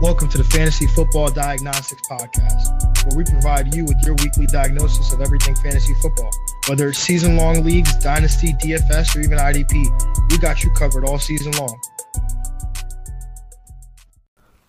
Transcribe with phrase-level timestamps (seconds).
[0.00, 5.12] Welcome to the Fantasy Football Diagnostics Podcast, where we provide you with your weekly diagnosis
[5.12, 6.30] of everything fantasy football.
[6.68, 11.18] Whether it's season long leagues, dynasty, DFS, or even IDP, we got you covered all
[11.18, 11.80] season long.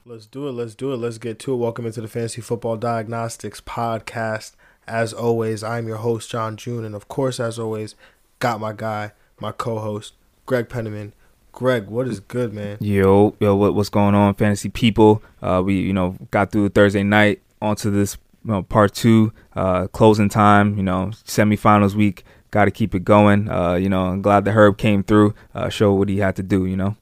[0.03, 0.53] Let's do it.
[0.53, 0.97] Let's do it.
[0.97, 1.57] Let's get to it.
[1.57, 4.53] Welcome into the Fantasy Football Diagnostics Podcast.
[4.87, 6.83] As always, I'm your host, John June.
[6.83, 7.93] And of course, as always,
[8.39, 10.13] got my guy, my co host,
[10.47, 11.13] Greg Penniman.
[11.59, 12.77] Greg, what is good, man?
[12.79, 15.21] Yo, yo, what, what's going on, fantasy people?
[15.41, 19.87] Uh, we, you know, got through Thursday night onto this you know, part two, uh,
[19.87, 20.77] closing time.
[20.77, 22.23] You know, semifinals week.
[22.51, 23.49] Got to keep it going.
[23.49, 26.43] Uh, you know, I'm glad the Herb came through, uh, show what he had to
[26.43, 26.65] do.
[26.65, 26.95] You know.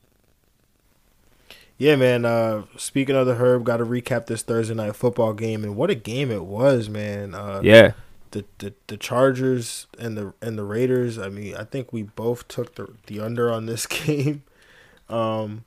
[1.78, 2.26] Yeah, man.
[2.26, 5.92] Uh, speaking of the Herb, got to recap this Thursday night football game, and what
[5.92, 7.36] a game it was, man.
[7.36, 7.92] Uh, yeah.
[8.32, 11.20] The, the the Chargers and the and the Raiders.
[11.20, 14.42] I mean, I think we both took the the under on this game.
[15.10, 15.64] Um,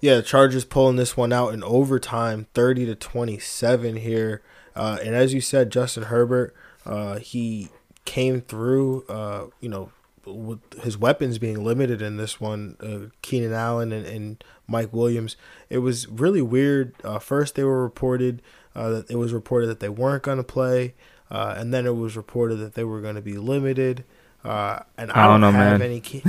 [0.00, 4.42] yeah, the Chargers pulling this one out in overtime, thirty to twenty seven here.
[4.76, 6.54] Uh, and as you said, Justin Herbert,
[6.86, 7.68] uh, he
[8.04, 9.04] came through.
[9.08, 9.90] Uh, you know,
[10.24, 15.34] with his weapons being limited in this one, uh, Keenan Allen and, and, Mike Williams.
[15.70, 16.94] It was really weird.
[17.02, 18.42] Uh, first, they were reported
[18.74, 20.92] uh, that it was reported that they weren't going to play,
[21.30, 24.04] uh, and then it was reported that they were going to be limited.
[24.44, 25.82] Uh, and I, I don't, don't, know, have man.
[25.82, 26.00] any.
[26.00, 26.24] Ke-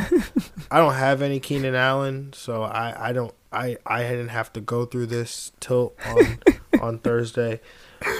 [0.72, 4.62] I don't have any Keenan Allen, so I, I don't I, I didn't have to
[4.62, 6.40] go through this till on
[6.82, 7.62] on Thursday,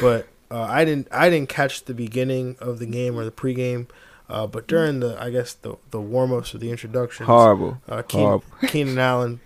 [0.02, 3.88] but uh, I didn't I didn't catch the beginning of the game or the pregame.
[4.28, 7.82] Uh, but during the, I guess the the warm ups or the introductions, horrible.
[7.88, 8.46] Uh, Keen, horrible.
[8.68, 9.40] Keenan Allen,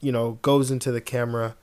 [0.00, 1.56] you know, goes into the camera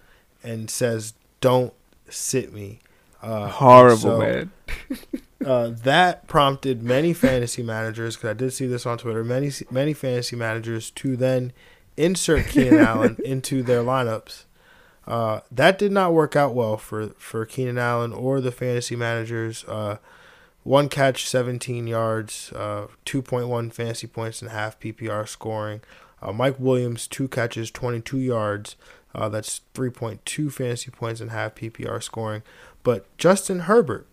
[0.44, 1.73] and says, "Don't
[2.10, 2.80] sit me."
[3.22, 4.52] Uh, horrible, so, man.
[5.45, 9.94] uh, that prompted many fantasy managers, because I did see this on Twitter, many many
[9.94, 11.53] fantasy managers to then
[11.98, 14.45] insert Keenan Allen into their lineups.
[15.06, 19.66] Uh, that did not work out well for for Keenan Allen or the fantasy managers.
[19.66, 19.98] Uh,
[20.64, 25.82] one catch, 17 yards, uh, 2.1 fantasy points and half PPR scoring.
[26.22, 28.76] Uh, Mike Williams, two catches, 22 yards.
[29.16, 32.43] Uh, that's 3.2 fantasy points and half PPR scoring.
[32.84, 34.06] But Justin Herbert,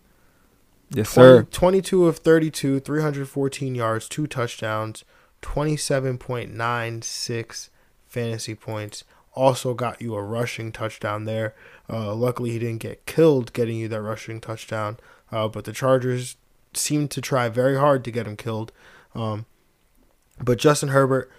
[0.89, 1.43] yes, 20, sir.
[1.51, 5.05] 22 of 32, 314 yards, two touchdowns,
[5.41, 7.69] 27.96
[8.07, 9.03] fantasy points.
[9.33, 11.53] Also got you a rushing touchdown there.
[11.89, 14.97] Uh, luckily, he didn't get killed getting you that rushing touchdown.
[15.31, 16.37] Uh, but the Chargers
[16.73, 18.71] seemed to try very hard to get him killed.
[19.13, 19.45] Um,
[20.43, 21.29] but Justin Herbert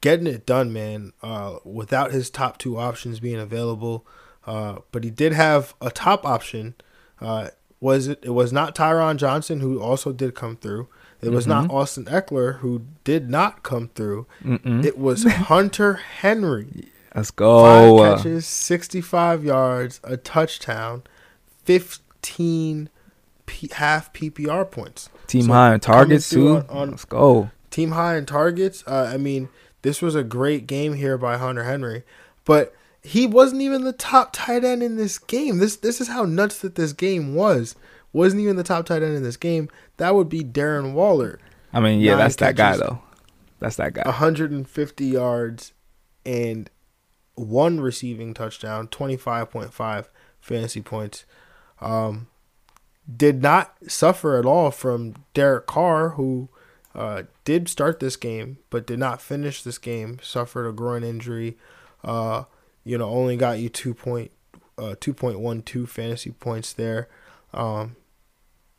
[0.00, 4.06] getting it done, man, uh, without his top two options being available.
[4.46, 6.74] Uh, but he did have a top option.
[7.20, 7.48] Uh,
[7.80, 8.20] was it?
[8.22, 10.88] It was not Tyron Johnson, who also did come through.
[11.20, 11.66] It was mm-hmm.
[11.66, 14.26] not Austin Ekeler who did not come through.
[14.42, 14.84] Mm-mm.
[14.84, 16.90] It was Hunter Henry.
[17.14, 17.98] Let's go.
[17.98, 21.02] Five catches, 65 yards, a touchdown,
[21.64, 22.90] 15
[23.46, 25.08] P- half PPR points.
[25.26, 26.58] Team so high in targets too.
[26.58, 27.50] On, on Let's go.
[27.70, 28.84] Team high in targets.
[28.86, 29.48] Uh, I mean,
[29.82, 32.04] this was a great game here by Hunter Henry,
[32.44, 32.74] but
[33.08, 35.58] he wasn't even the top tight end in this game.
[35.58, 37.74] This this is how nuts that this game was.
[38.12, 39.70] Wasn't even the top tight end in this game.
[39.96, 41.38] That would be Darren Waller.
[41.72, 43.00] I mean, yeah, that's that guy though.
[43.60, 44.02] That's that guy.
[44.04, 45.72] 150 yards
[46.26, 46.70] and
[47.34, 50.06] one receiving touchdown, 25.5
[50.40, 51.24] fantasy points.
[51.80, 52.28] Um,
[53.14, 56.50] did not suffer at all from Derek Carr, who
[56.94, 60.18] uh, did start this game but did not finish this game.
[60.22, 61.56] Suffered a groin injury.
[62.04, 62.44] Uh,
[62.84, 64.30] you know, only got you two point
[64.76, 67.08] uh, two point one two fantasy points there.
[67.52, 67.96] Um,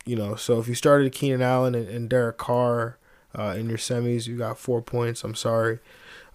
[0.05, 2.97] you know, so if you started Keenan Allen and, and Derek Carr
[3.37, 5.23] uh, in your semis, you got four points.
[5.23, 5.79] I'm sorry,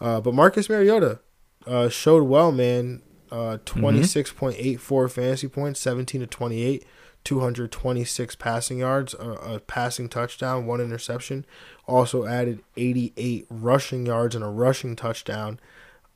[0.00, 1.20] uh, but Marcus Mariota
[1.66, 3.02] uh, showed well, man.
[3.32, 5.06] Uh, 26.84 mm-hmm.
[5.08, 6.84] fantasy points, 17 to 28.
[7.24, 11.44] 226 passing yards, a, a, passing touchdown, one interception.
[11.86, 15.58] Also added 88 rushing yards and a rushing touchdown.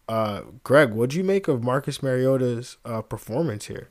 [0.09, 3.89] Uh, Greg, what'd you make of Marcus Mariota's uh, performance here?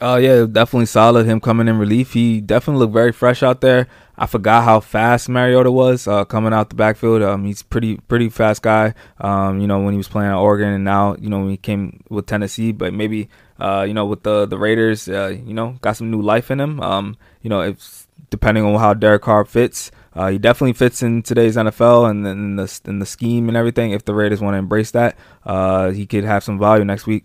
[0.00, 1.26] Oh uh, yeah, definitely solid.
[1.26, 3.88] Him coming in relief, he definitely looked very fresh out there.
[4.16, 7.22] I forgot how fast Mariota was uh, coming out the backfield.
[7.22, 8.94] Um, he's pretty pretty fast guy.
[9.18, 11.58] Um, you know when he was playing at Oregon, and now you know when he
[11.58, 12.72] came with Tennessee.
[12.72, 13.28] But maybe
[13.60, 16.58] uh, you know with the the Raiders, uh, you know got some new life in
[16.58, 16.80] him.
[16.80, 21.22] Um, you know if depending on how Derek Carr fits, uh, he definitely fits in
[21.22, 23.92] today's NFL and then the in the scheme and everything.
[23.92, 27.24] If the Raiders want to embrace that, uh, he could have some value next week.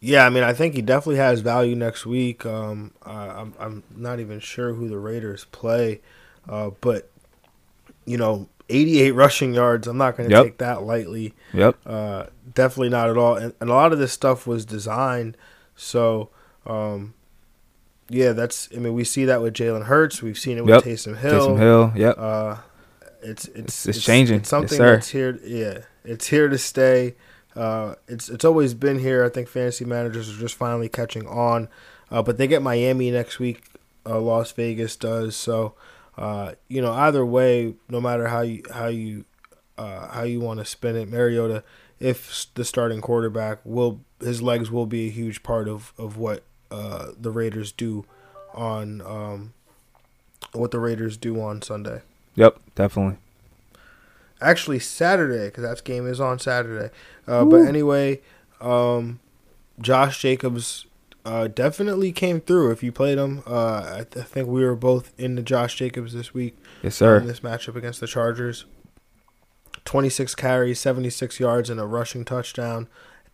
[0.00, 2.46] Yeah, I mean, I think he definitely has value next week.
[2.46, 6.00] Um, uh, I'm I'm not even sure who the Raiders play,
[6.48, 7.10] uh, but
[8.04, 9.86] you know, 88 rushing yards.
[9.88, 10.44] I'm not going to Yep.
[10.44, 11.34] take that lightly.
[11.52, 11.76] Yep.
[11.84, 13.36] Uh, definitely not at all.
[13.36, 15.36] And, and a lot of this stuff was designed.
[15.76, 16.30] So,
[16.66, 17.14] um,
[18.08, 18.68] yeah, that's.
[18.74, 20.22] I mean, we see that with Jalen Hurts.
[20.22, 20.84] We've seen it with Yep.
[20.84, 21.48] Taysom Hill.
[21.48, 21.92] Taysom Hill.
[21.96, 22.18] Yep.
[22.18, 22.56] Uh,
[23.22, 23.56] it's it's
[23.86, 24.38] It's- it's changing.
[24.38, 25.38] It's something Yes, that's here.
[25.44, 27.16] Yeah, it's here to stay.
[27.56, 29.24] Uh, it's it's always been here.
[29.24, 31.68] I think fantasy managers are just finally catching on.
[32.10, 33.62] Uh, but they get Miami next week.
[34.06, 35.36] Uh, Las Vegas does.
[35.36, 35.74] So,
[36.16, 39.24] uh, you know, either way, no matter how you how you
[39.76, 41.62] uh, how you want to spin it, Mariota,
[42.00, 46.44] if the starting quarterback will his legs will be a huge part of of what
[46.70, 48.04] uh, the Raiders do
[48.54, 49.52] on um,
[50.52, 52.02] what the Raiders do on Sunday.
[52.34, 52.58] Yep.
[52.74, 53.18] Definitely.
[54.40, 56.94] Actually, Saturday because that game is on Saturday.
[57.26, 58.20] Uh, but anyway,
[58.60, 59.18] um,
[59.80, 60.86] Josh Jacobs
[61.24, 62.70] uh, definitely came through.
[62.70, 66.12] If you played him, uh, I, th- I think we were both into Josh Jacobs
[66.12, 66.56] this week.
[66.82, 67.18] Yes, sir.
[67.18, 68.64] in this matchup against the Chargers.
[69.84, 72.88] 26 carries, 76 yards, and a rushing touchdown.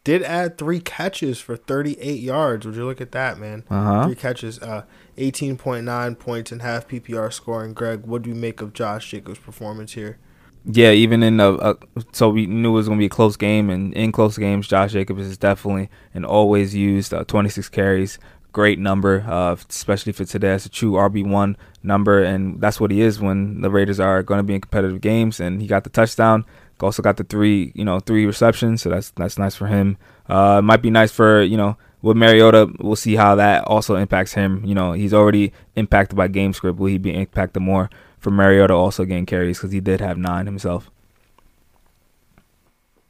[0.05, 2.67] Did add three catches for 38 yards.
[2.67, 3.65] Would you look at that, man?
[3.71, 4.07] Uh huh.
[4.07, 4.85] Three catches, uh,
[5.17, 7.73] 18.9 points and half PPR scoring.
[7.73, 10.19] Greg, what do you make of Josh Jacobs' performance here?
[10.67, 11.77] Yeah, even in a, a
[12.13, 14.93] so we knew it was gonna be a close game, and in close games, Josh
[14.93, 18.19] Jacobs is definitely and always used uh, 26 carries,
[18.55, 20.49] great number, uh, especially for today.
[20.49, 24.23] That's a true RB one number, and that's what he is when the Raiders are
[24.23, 25.41] going to be in competitive games.
[25.41, 26.47] And he got the touchdown,
[26.81, 29.97] also got the three, you know, three receptions, so that's that's nice for him.
[30.29, 32.71] Uh, might be nice for you know with Mariota.
[32.81, 34.65] We'll see how that also impacts him.
[34.65, 36.79] You know, he's already impacted by game script.
[36.79, 37.91] Will he be impacted more?
[38.19, 40.91] For Mariota also getting carries because he did have nine himself.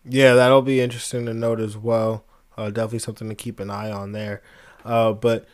[0.05, 2.25] Yeah, that'll be interesting to note as well.
[2.57, 4.43] Uh, definitely something to keep an eye on there.
[4.85, 5.47] Uh, but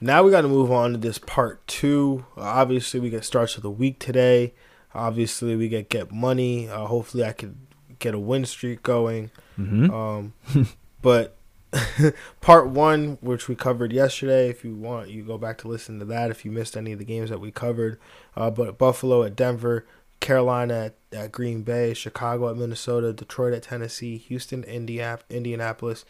[0.00, 2.24] now we got to move on to this part two.
[2.36, 4.54] Obviously, we get starts of the week today.
[4.94, 6.68] Obviously, we get get money.
[6.68, 7.56] Uh, hopefully, I could
[7.98, 9.30] get a win streak going.
[9.58, 9.90] Mm-hmm.
[9.92, 10.34] Um,
[11.02, 11.36] but
[12.40, 16.04] part one, which we covered yesterday, if you want, you go back to listen to
[16.06, 17.98] that if you missed any of the games that we covered.
[18.36, 19.86] Uh, but Buffalo at Denver,
[20.20, 26.04] Carolina at, at Green Bay, Chicago at Minnesota, Detroit at Tennessee, Houston, Indiap- Indianapolis,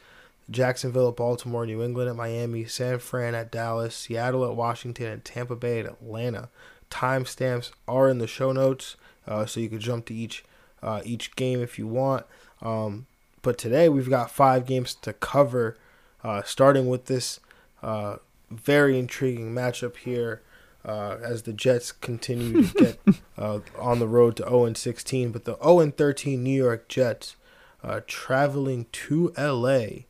[0.50, 5.24] Jacksonville at Baltimore, New England at Miami, San Fran at Dallas, Seattle at Washington, and
[5.24, 6.50] Tampa Bay at Atlanta.
[6.92, 8.96] Timestamps are in the show notes,
[9.26, 10.44] uh, so you can jump to each
[10.82, 12.26] uh, each game if you want.
[12.60, 13.06] Um,
[13.40, 15.78] but today we've got five games to cover,
[16.22, 17.40] uh, starting with this
[17.82, 18.16] uh,
[18.50, 20.42] very intriguing matchup here
[20.84, 23.00] uh, as the Jets continue to get
[23.38, 25.32] uh, on the road to 0 16.
[25.32, 27.36] But the 0 13 New York Jets
[27.82, 30.04] uh, traveling to LA,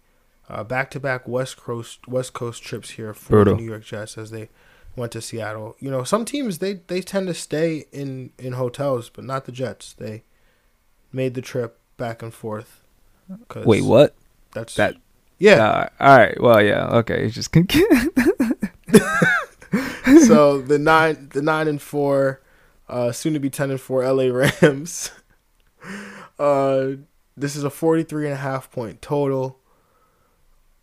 [0.64, 3.54] back to back West Coast West Coast trips here for Brutal.
[3.54, 4.48] the New York Jets as they
[4.96, 5.76] went to Seattle.
[5.80, 9.52] You know, some teams they, they tend to stay in, in hotels, but not the
[9.52, 9.92] Jets.
[9.92, 10.24] They
[11.12, 12.80] made the trip back and forth.
[13.54, 14.14] Wait, what?
[14.52, 14.96] That's That-
[15.38, 15.68] yeah.
[15.68, 16.40] Uh, all right.
[16.40, 16.86] Well, yeah.
[16.98, 17.24] Okay.
[17.26, 17.52] It's just
[20.26, 22.40] so the nine the nine and four,
[22.88, 24.24] uh, soon to be ten and four LA
[24.62, 25.10] Rams.
[26.38, 26.90] Uh,
[27.36, 29.58] this is a 43 and a half point total.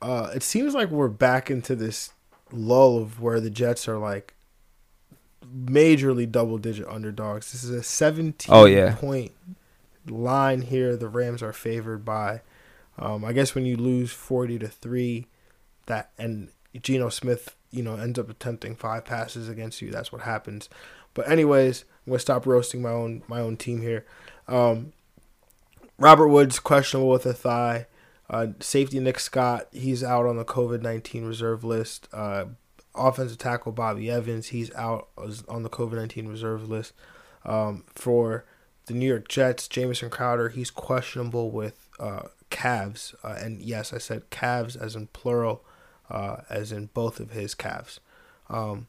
[0.01, 2.11] Uh, it seems like we're back into this
[2.51, 4.33] lull of where the Jets are like
[5.45, 7.51] majorly double digit underdogs.
[7.51, 8.95] This is a 17 Oh, yeah.
[8.95, 9.31] point
[10.07, 10.95] line here.
[10.95, 12.41] The Rams are favored by.
[12.97, 15.25] Um, I guess when you lose 40 to 3,
[15.85, 16.49] that and
[16.81, 20.69] Geno Smith, you know, ends up attempting five passes against you, that's what happens.
[21.13, 24.05] But anyways, I'm gonna stop roasting my own my own team here.
[24.47, 24.93] Um,
[25.97, 27.87] Robert Woods questionable with a thigh.
[28.29, 32.07] Uh, safety Nick Scott, he's out on the COVID nineteen reserve list.
[32.13, 32.45] Uh,
[32.93, 35.07] offensive tackle Bobby Evans, he's out
[35.47, 36.93] on the COVID nineteen reserve list.
[37.45, 38.45] Um, for
[38.85, 43.15] the New York Jets, Jamison Crowder, he's questionable with uh, calves.
[43.23, 45.63] Uh, and yes, I said calves as in plural,
[46.09, 47.99] uh, as in both of his calves.
[48.49, 48.87] Um,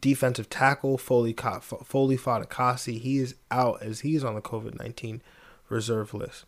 [0.00, 5.22] defensive tackle Foley Foley Fatukasi, he is out as he's on the COVID nineteen
[5.68, 6.44] reserve list.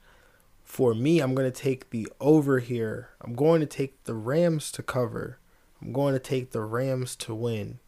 [0.71, 3.09] For me, I'm going to take the over here.
[3.21, 5.41] I'm going to take the Rams to cover.
[5.83, 7.81] I'm going to take the Rams to win.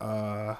[0.00, 0.56] Uh,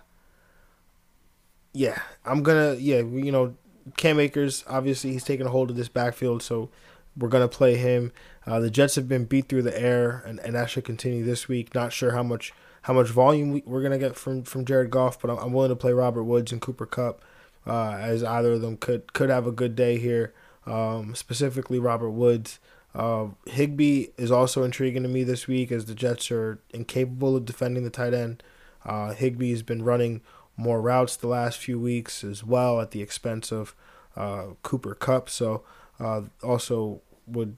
[1.72, 3.56] yeah, I'm gonna yeah you know
[3.96, 6.70] Cam Akers obviously he's taking a hold of this backfield, so
[7.16, 8.12] we're gonna play him.
[8.46, 11.49] Uh, the Jets have been beat through the air, and, and that should continue this
[11.49, 11.75] week.
[11.75, 15.20] Not sure how much how much volume we, we're gonna get from from Jared Goff,
[15.20, 17.20] but I'm, I'm willing to play Robert Woods and Cooper Kupp,
[17.66, 20.32] uh, as either of them could could have a good day here.
[20.66, 22.59] Um, specifically Robert Woods.
[22.95, 27.45] Uh, Higbee is also intriguing to me this week as the Jets are incapable of
[27.45, 28.42] defending the tight end.
[28.85, 30.21] Uh, Higbee has been running
[30.57, 33.75] more routes the last few weeks as well at the expense of
[34.16, 35.31] uh, Cooper Kupp.
[35.31, 35.62] So
[35.99, 37.57] uh, also would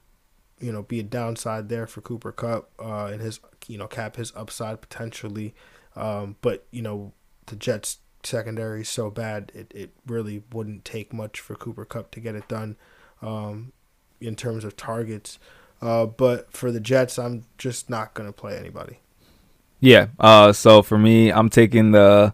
[0.61, 4.17] you know be a downside there for Cooper Kupp uh, and his you know cap
[4.17, 5.55] his upside potentially.
[5.97, 7.13] Um, but you know
[7.47, 12.11] the Jets secondary is so bad it, it really wouldn't take much for Cooper Kupp
[12.13, 12.77] to get it done
[13.25, 13.73] um,
[14.21, 15.39] in terms of targets.
[15.83, 19.01] Uh, but for the Jets, I'm just not gonna play anybody.
[19.81, 20.09] Yeah.
[20.19, 22.33] Uh, so for me, I'm taking the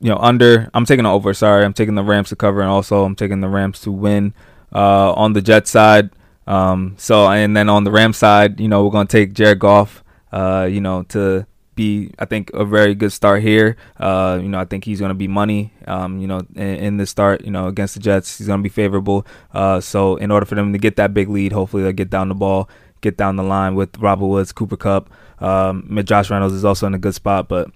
[0.00, 0.70] you know under.
[0.72, 1.34] I'm taking the over.
[1.34, 4.34] Sorry, I'm taking the Rams to cover, and also I'm taking the Rams to win.
[4.72, 6.10] Uh, on the Jets side.
[6.46, 10.04] Um, so and then on the Rams side, you know, we're gonna take Jared Goff.
[10.32, 11.44] Uh, you know, to
[11.80, 13.76] be I think a very good start here.
[13.96, 15.72] Uh, you know, I think he's going to be money.
[15.86, 18.62] Um, you know, in, in the start, you know, against the Jets, he's going to
[18.62, 19.26] be favorable.
[19.54, 22.28] Uh, so in order for them to get that big lead, hopefully they'll get down
[22.28, 22.68] the ball,
[23.00, 25.10] get down the line with Robert Woods, Cooper Kupp.
[25.40, 27.70] Um, Josh Reynolds is also in a good spot, but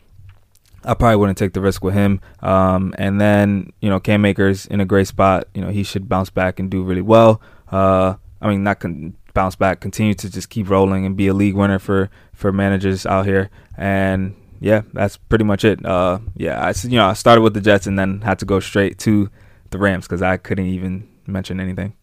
[0.84, 2.20] I probably wouldn't take the risk with him.
[2.42, 5.48] Um, and then you know, Cam Akers in a great spot.
[5.54, 7.40] You know, he should bounce back and do really well.
[7.72, 11.34] Uh, I mean, not con- bounce back, continue to just keep rolling and be a
[11.34, 13.50] league winner for for managers out here.
[13.76, 15.84] And yeah, that's pretty much it.
[15.84, 18.60] Uh, yeah, I you know I started with the Jets and then had to go
[18.60, 19.28] straight to
[19.70, 21.94] the Rams because I couldn't even mention anything.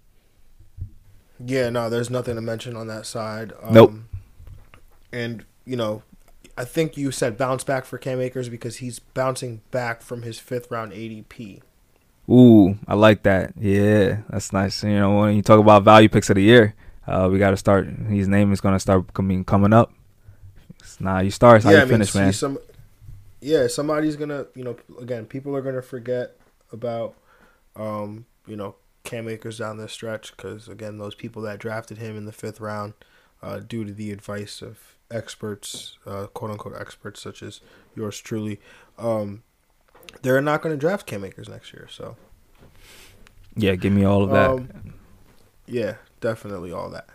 [1.43, 3.53] Yeah, no, there's nothing to mention on that side.
[3.63, 3.93] Um, nope.
[5.11, 6.03] And you know,
[6.57, 10.37] I think you said bounce back for Cam Akers because he's bouncing back from his
[10.37, 11.61] fifth round ADP.
[12.29, 13.53] Ooh, I like that.
[13.57, 14.83] Yeah, that's nice.
[14.83, 16.75] You know, when you talk about value picks of the year,
[17.07, 17.87] uh, we got to start.
[17.87, 19.91] His name is going to start coming coming up.
[20.99, 21.63] Nah, you start.
[21.63, 22.33] How yeah, you I mean, finish, man.
[22.33, 22.59] Some,
[23.39, 24.47] yeah, somebody's gonna.
[24.55, 26.37] You know, again, people are gonna forget
[26.71, 27.15] about,
[27.75, 32.15] um, you know, Cam Akers down this stretch because again, those people that drafted him
[32.15, 32.93] in the fifth round,
[33.41, 37.61] uh, due to the advice of experts, uh, quote unquote experts such as
[37.95, 38.59] yours truly,
[38.97, 39.43] um,
[40.21, 41.87] they're not going to draft Cam Akers next year.
[41.89, 42.15] So,
[43.55, 44.49] yeah, give me all of that.
[44.49, 44.93] Um,
[45.65, 47.09] yeah, definitely all that.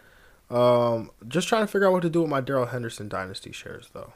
[0.55, 3.89] Um, just trying to figure out what to do with my Darrell Henderson dynasty shares,
[3.93, 4.13] though.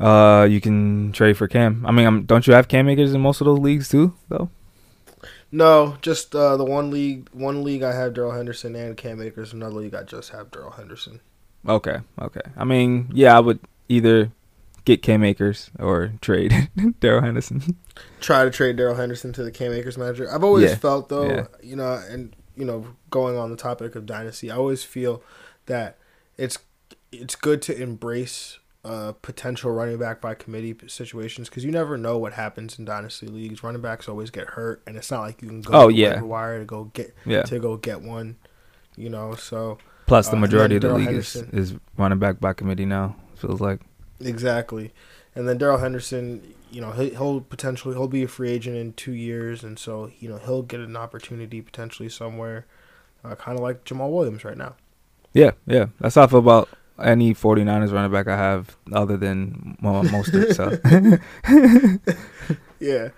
[0.00, 1.84] Uh, you can trade for Cam.
[1.86, 4.50] I mean, I'm, don't you have Cam Akers in most of those leagues too, though?
[5.52, 7.28] No, just uh, the one league.
[7.32, 9.52] One league I have Darrell Henderson and Cam Akers.
[9.52, 11.20] Another league I just have Darrell Henderson.
[11.66, 12.40] Okay, okay.
[12.56, 14.32] I mean, yeah, I would either
[14.84, 17.76] get Cam Akers or trade Darrell Henderson.
[18.20, 20.28] Try to trade Darrell Henderson to the Cam Akers manager.
[20.30, 20.76] I've always yeah.
[20.76, 21.46] felt though, yeah.
[21.62, 25.22] you know, and you know, going on the topic of dynasty, I always feel
[25.66, 25.98] that
[26.36, 26.58] it's
[27.12, 32.18] it's good to embrace uh, potential running back by committee situations because you never know
[32.18, 33.62] what happens in dynasty leagues.
[33.62, 36.20] Running backs always get hurt, and it's not like you can go oh, yeah.
[36.20, 37.42] wire to go get yeah.
[37.42, 38.36] to go get one.
[38.96, 42.52] You know, so plus the uh, majority of the league is, is running back by
[42.52, 43.16] committee now.
[43.36, 43.80] Feels like
[44.20, 44.92] exactly,
[45.34, 49.12] and then Darrell Henderson, you know, he'll potentially he'll be a free agent in two
[49.12, 52.66] years, and so you know he'll get an opportunity potentially somewhere,
[53.24, 54.74] uh, kind of like Jamaal Williams right now.
[55.32, 56.68] Yeah, yeah, that's how I feel about
[57.00, 60.54] any 49ers running back I have other than well, Mostert.
[60.54, 62.00] So
[62.80, 63.10] yeah,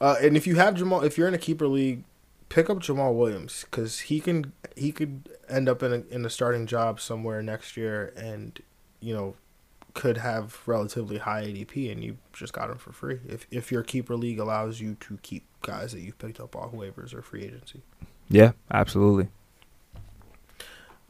[0.00, 2.02] uh, and if you have Jamaal, if you're in a keeper league,
[2.48, 6.30] pick up Jamaal Williams because he can he could end up in a, in a
[6.30, 8.60] starting job somewhere next year, and
[9.00, 9.36] you know
[9.96, 13.18] could have relatively high ADP, and you just got him for free.
[13.26, 16.72] If if your keeper league allows you to keep guys that you've picked up off
[16.72, 17.80] waivers or free agency.
[18.28, 19.28] Yeah, absolutely.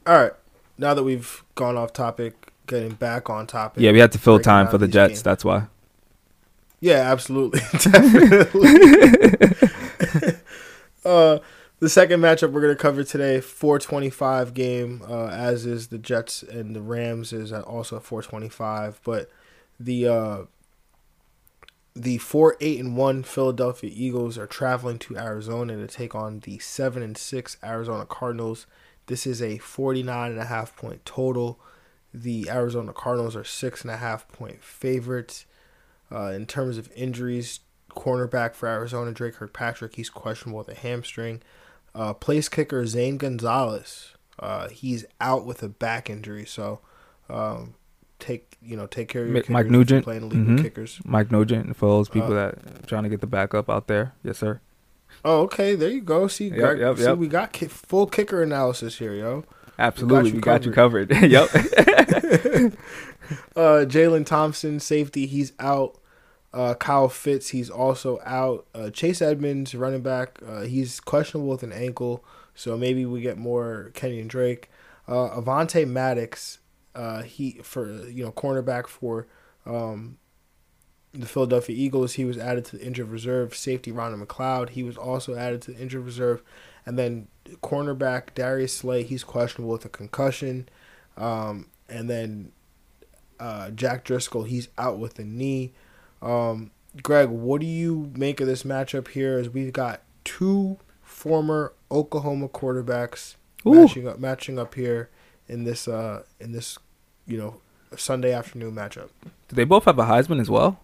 [0.07, 0.31] All right
[0.77, 3.83] now that we've gone off topic, getting back on topic.
[3.83, 5.09] Yeah, we had to fill time for the Jets.
[5.09, 5.23] Games.
[5.23, 5.67] That's why.
[6.79, 8.77] Yeah, absolutely, definitely.
[11.05, 11.39] uh,
[11.79, 16.41] the second matchup we're going to cover today, 425 game, uh, as is the Jets
[16.41, 18.99] and the Rams is also 425.
[19.03, 19.29] But
[19.79, 20.37] the uh,
[21.95, 26.59] the four eight and one Philadelphia Eagles are traveling to Arizona to take on the
[26.59, 28.65] seven and six Arizona Cardinals.
[29.05, 31.59] This is a 49 and a half point total.
[32.13, 35.45] The Arizona Cardinals are six and a half point favorites.
[36.11, 41.41] Uh, in terms of injuries, cornerback for Arizona, Drake Kirkpatrick, he's questionable with a hamstring.
[41.97, 46.45] Uh, place kicker Zane Gonzalez, uh, he's out with a back injury.
[46.45, 46.79] So,
[47.27, 47.73] um,
[48.19, 50.61] take you know take care of your Mike Nugent playing mm-hmm.
[50.61, 50.99] kickers.
[51.03, 54.13] Mike Nugent for those people uh, that trying to get the backup out there.
[54.23, 54.61] Yes, sir.
[55.25, 55.73] Oh, okay.
[55.73, 56.27] There you go.
[56.27, 57.17] See, yep, Greg, yep, see, yep.
[57.17, 59.45] we got ki- full kicker analysis here, yo.
[59.79, 61.09] Absolutely, we got you we covered.
[61.09, 61.53] Got you covered.
[61.53, 62.73] yep.
[63.55, 65.97] uh, Jalen Thompson, safety, he's out.
[66.57, 68.65] Uh, Kyle Fitz, he's also out.
[68.73, 73.37] Uh, Chase Edmonds, running back, uh, he's questionable with an ankle, so maybe we get
[73.37, 74.71] more Kenyan Drake.
[75.07, 76.57] Uh, Avonte Maddox,
[76.95, 79.27] uh, he for you know cornerback for
[79.67, 80.17] um,
[81.13, 83.55] the Philadelphia Eagles, he was added to the injured reserve.
[83.55, 86.41] Safety Ronald McLeod, he was also added to the injured reserve.
[86.87, 87.27] And then
[87.61, 90.69] cornerback Darius Slay, he's questionable with a concussion.
[91.17, 92.51] Um, and then
[93.39, 95.73] uh, Jack Driscoll, he's out with a knee.
[96.21, 96.71] Um,
[97.03, 99.37] Greg, what do you make of this matchup here?
[99.37, 103.73] As we've got two former Oklahoma quarterbacks Ooh.
[103.85, 105.09] matching up, matching up here
[105.47, 106.77] in this uh, in this
[107.25, 107.61] you know
[107.95, 109.09] Sunday afternoon matchup.
[109.47, 110.79] Do they both have a Heisman as well?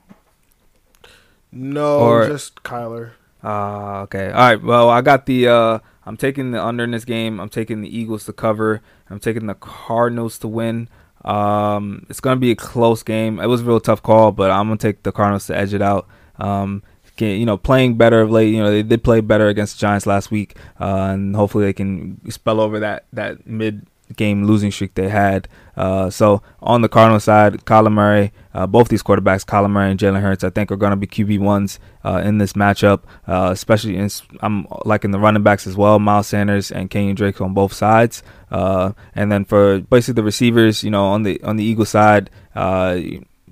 [1.52, 3.12] No, Or- just Kyler.
[3.44, 4.28] Ah, okay.
[4.28, 4.64] All right.
[4.64, 5.48] Well, I got the.
[5.50, 7.40] Uh, I'm taking the under in this game.
[7.42, 8.82] I'm taking the Eagles to cover.
[9.10, 10.88] I'm taking the Cardinals to win.
[11.24, 13.40] Um, it's gonna be a close game.
[13.40, 15.82] It was a real tough call, but I'm gonna take the Cardinals to edge it
[15.82, 16.08] out.
[16.38, 16.84] Um,
[17.16, 18.54] can, you know, playing better of late.
[18.54, 21.74] You know, they did play better against the Giants last week, uh, and hopefully they
[21.74, 25.48] can spell over that that mid game losing streak they had.
[25.76, 30.00] Uh, so on the Cardinal side, Kyler Murray, uh, both these quarterbacks, Kyler Murray and
[30.00, 33.02] Jalen Hurts, I think are going to be QB ones uh, in this matchup.
[33.28, 34.10] Uh, especially, in,
[34.42, 38.24] I'm liking the running backs as well, Miles Sanders and Kenyan Drake on both sides.
[38.52, 42.30] Uh, and then for basically the receivers, you know, on the on the Eagle side.
[42.56, 43.00] Uh,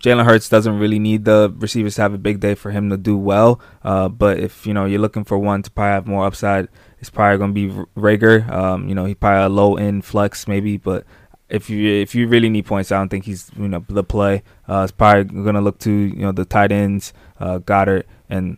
[0.02, 2.98] Jalen Hurts doesn't really need the receivers to have a big day for him to
[2.98, 3.62] do well.
[3.84, 6.70] Uh, but if you know you're looking for one to probably have more upside,
[7.02, 8.50] it's probably going to be Reagor.
[8.50, 11.04] Um, you know, he probably a low end flex maybe, but
[11.50, 14.44] if you if you really need points, I don't think he's you know the play.
[14.70, 18.58] Uh, it's probably going to look to you know the tight ends, uh, Goedert and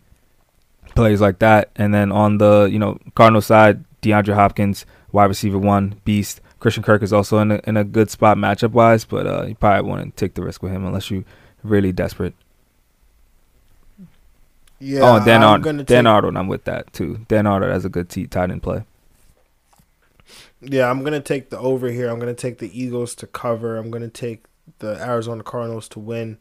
[0.94, 1.72] plays like that.
[1.76, 6.42] And then on the you know Cardinal side, DeAndre Hopkins, wide receiver one, beast.
[6.60, 9.56] Christian Kirk is also in a, in a good spot matchup wise, but uh, you
[9.56, 11.26] probably want to take the risk with him unless you
[11.62, 12.36] really desperate.
[14.84, 17.26] Yeah, oh, and Dan gonna Dan take- Arnold, I'm with that too.
[17.30, 18.84] Dan Arnold has a good t- tight end play.
[20.62, 22.10] Yeah, I'm gonna take the over here.
[22.10, 23.78] I'm gonna take the Eagles to cover.
[23.78, 24.46] I'm gonna take
[24.80, 26.38] the Arizona Cardinals to win.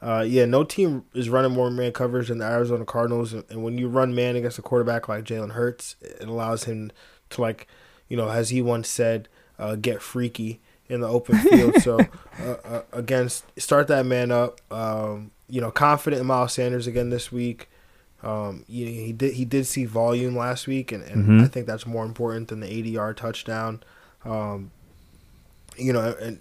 [0.00, 3.78] Uh, yeah, no team is running more man coverage than the Arizona Cardinals, and, when
[3.78, 6.90] you run man against a quarterback like Jalen Hurts, it allows him
[7.30, 7.68] to like,
[8.08, 11.76] you know, as he once said, uh, get freaky in the open field.
[11.82, 12.00] so
[12.40, 14.60] uh, uh, against start that man up.
[14.72, 17.68] Um, you know, confident in Miles Sanders again this week.
[18.22, 21.44] Um, you know, he did he did see volume last week, and, and Mhm.
[21.44, 23.82] I think that's more important than the 80 yard touchdown.
[24.24, 24.70] Um,
[25.76, 26.38] you know, and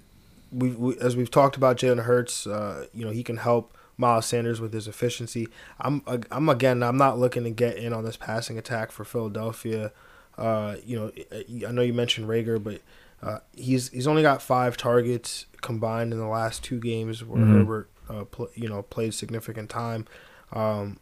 [0.51, 4.25] we, we as we've talked about Jalen Hurts, uh, you know, he can help Miles
[4.25, 5.47] Sanders with his efficiency.
[5.79, 9.91] I'm I'm again, I'm not looking to get in on this passing attack for Philadelphia.
[10.37, 11.11] Uh, you know,
[11.67, 12.81] I know you mentioned Reagor, but
[13.23, 17.51] uh, he's he's only got five targets combined in the last two games where Mhm.
[17.51, 20.05] Herbert, uh, pl- you know, played significant time.
[20.51, 20.97] Um,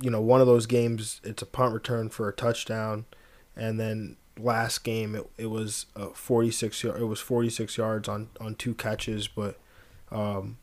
[0.00, 3.04] you know, one of those games, it's a punt return for a touchdown,
[3.56, 8.54] and then last game it, it was uh, 46 it was 46 yards on on
[8.54, 9.58] two catches, but
[10.12, 10.58] um,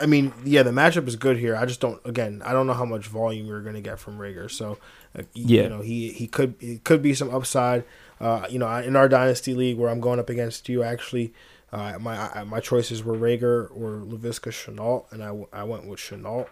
[0.00, 1.56] I mean, yeah, the matchup is good here.
[1.56, 4.18] I just don't again, I don't know how much volume you're going to get from
[4.18, 4.50] Reagor.
[4.50, 4.78] So,
[5.18, 5.62] uh, Yeah.
[5.64, 7.84] you know, he he could it could be some upside.
[8.20, 11.32] Uh, you know, in our dynasty league where I'm going up against you, actually,
[11.72, 15.98] uh, my I, my choices were Reagor or Laviska Shenault, and I, I went with
[15.98, 16.46] Shenault.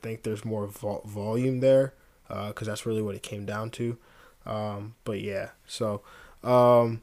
[0.00, 1.94] Uh, think there's more vol- volume there
[2.28, 3.98] because that's really what it came down to.
[4.46, 6.02] Um, but yeah, so
[6.42, 7.02] um,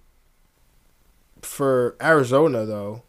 [1.42, 3.04] for Arizona though,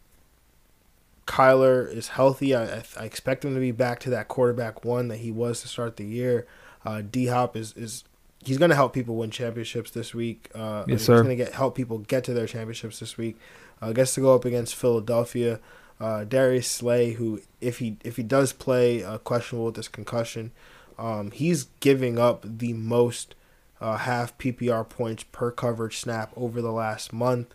[1.25, 2.55] Kyler is healthy.
[2.55, 5.67] I, I, expect him to be back to that quarterback one that he was to
[5.67, 6.47] start the year.
[6.85, 8.03] Uh, D Hop is is
[8.43, 10.49] he's going to help people win championships this week.
[10.55, 13.37] Uh, Yes, he's going to get help people get to their championships this week.
[13.81, 15.59] Uh, gets to go up against Philadelphia.
[15.99, 20.51] Uh, Darius Slay, who if he if he does play uh, questionable with this concussion,
[20.97, 23.35] um, he's giving up the most
[23.81, 27.53] uh, half PPR points per coverage snap over the last month.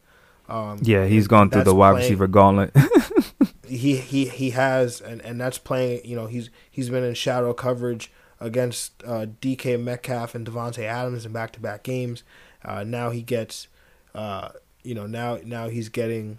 [0.48, 2.76] Um, Yeah, he's gone through the wide playing- receiver gauntlet.
[3.66, 7.54] he he he has and and that's playing you know he's he's been in shadow
[7.54, 12.22] coverage against uh, DK Metcalf and Davante Adams in back to back games.
[12.62, 13.68] Uh, now he gets
[14.14, 14.50] uh,
[14.82, 16.38] you know now now he's getting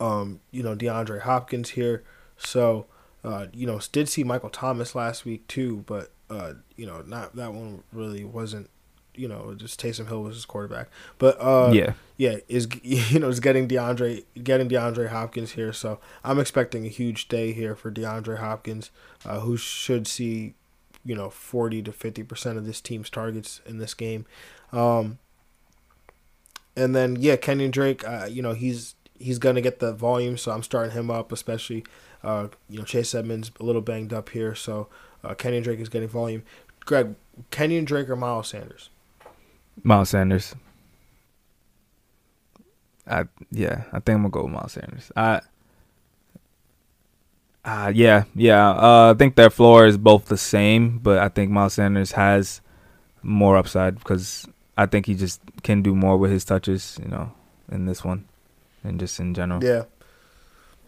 [0.00, 2.04] um you know DeAndre Hopkins here.
[2.36, 2.86] So
[3.22, 7.36] uh, you know did see Michael Thomas last week too, but uh, you know not
[7.36, 8.68] that one really wasn't
[9.14, 10.88] you know just Taysom Hill was his quarterback.
[11.18, 15.72] But uh, yeah, yeah, is you know is getting DeAndre getting DeAndre Hopkins here.
[15.72, 18.90] So I'm expecting a huge day here for DeAndre Hopkins,
[19.24, 20.54] uh, who should see
[21.04, 24.26] you know 40 to 50 percent of this team's targets in this game.
[24.72, 25.18] Um,
[26.76, 30.52] and then yeah, Kenyan Drake, uh, you know he's he's gonna get the volume, so
[30.52, 31.84] I'm starting him up, especially
[32.22, 34.88] uh, you know Chase Edmonds a little banged up here, so
[35.22, 36.42] uh, Kenyan Drake is getting volume.
[36.84, 37.14] Greg,
[37.50, 38.90] Kenyan Drake or Miles Sanders?
[39.82, 40.54] Miles Sanders.
[43.06, 45.12] I yeah, I think I'm gonna go with Miles Sanders.
[45.16, 45.40] I
[47.64, 48.70] Uh, yeah, yeah.
[48.70, 52.60] Uh, I think their floor is both the same, but I think Miles Sanders has
[53.22, 54.46] more upside because
[54.76, 57.32] I think he just can do more with his touches, you know,
[57.70, 58.26] in this one
[58.84, 59.64] and just in general.
[59.64, 59.84] Yeah.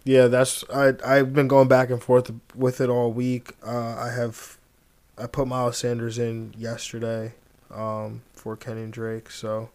[0.05, 3.55] Yeah, that's I I've been going back and forth with it all week.
[3.67, 4.57] Uh, I have
[5.19, 7.33] I put Miles Sanders in yesterday
[7.75, 9.71] um, for Kenny Drake, so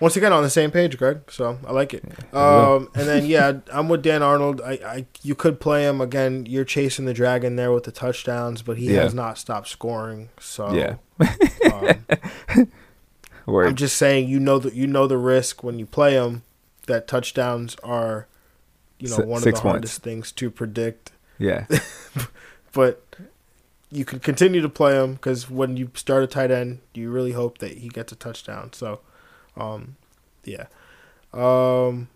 [0.00, 1.20] once again on the same page, Greg.
[1.30, 2.04] So I like it.
[2.34, 4.60] Um, and then yeah, I'm with Dan Arnold.
[4.60, 6.44] I, I you could play him again.
[6.44, 9.04] You're chasing the dragon there with the touchdowns, but he Yeah.
[9.04, 10.28] has not stopped scoring.
[10.38, 10.96] So Yeah.
[11.72, 12.04] um,
[13.46, 16.42] I'm just saying, you know that you know the risk when you play him.
[16.90, 18.26] That touchdowns are,
[18.98, 19.60] you know, one of the points.
[19.60, 21.12] hardest things to predict.
[21.38, 21.66] yeah.
[22.72, 23.02] But
[23.90, 27.32] you can continue to play him because when you start a tight end, you really
[27.32, 28.72] hope that he gets a touchdown.
[28.72, 29.00] So,
[29.56, 29.96] um,
[30.44, 30.66] yeah.
[31.32, 32.08] Um,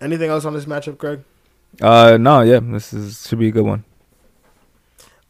[0.00, 1.22] anything else on this matchup, Greg?
[1.80, 2.60] Uh, no, yeah.
[2.62, 3.84] This is should be a good one.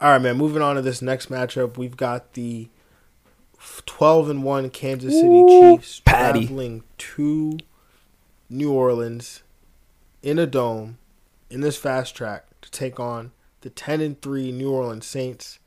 [0.00, 0.36] All right, man.
[0.36, 2.68] Moving on to this next matchup, we've got the
[3.86, 6.46] twelve and one Kansas City Ooh, Chiefs Patty.
[6.46, 7.58] traveling to
[8.50, 9.42] New Orleans
[10.22, 10.98] in a dome
[11.50, 15.58] in this fast track to take on the ten and three New Orleans Saints.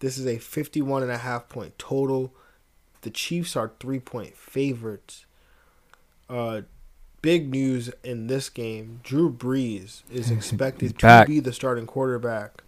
[0.00, 2.32] This is a 51 and a half point total.
[3.02, 5.24] The Chiefs are three point favorites.
[6.28, 6.62] Uh,
[7.22, 11.26] big news in this game: Drew Brees is expected to back.
[11.26, 12.62] be the starting quarterback.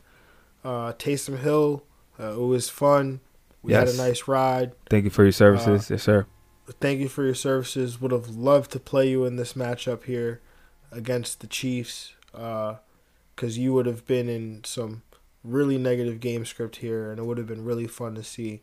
[0.65, 1.85] Uh, Taysom Hill,
[2.19, 3.21] uh, it was fun.
[3.63, 4.73] We had a nice ride.
[4.91, 6.27] Thank you for your Uh, services, yes, sir.
[6.81, 8.01] Thank you for your services.
[8.01, 10.41] Would have loved to play you in this matchup here
[10.93, 15.03] against the Chiefs, because you would have been in some
[15.45, 18.63] really negative game script here, and it would have been really fun to see.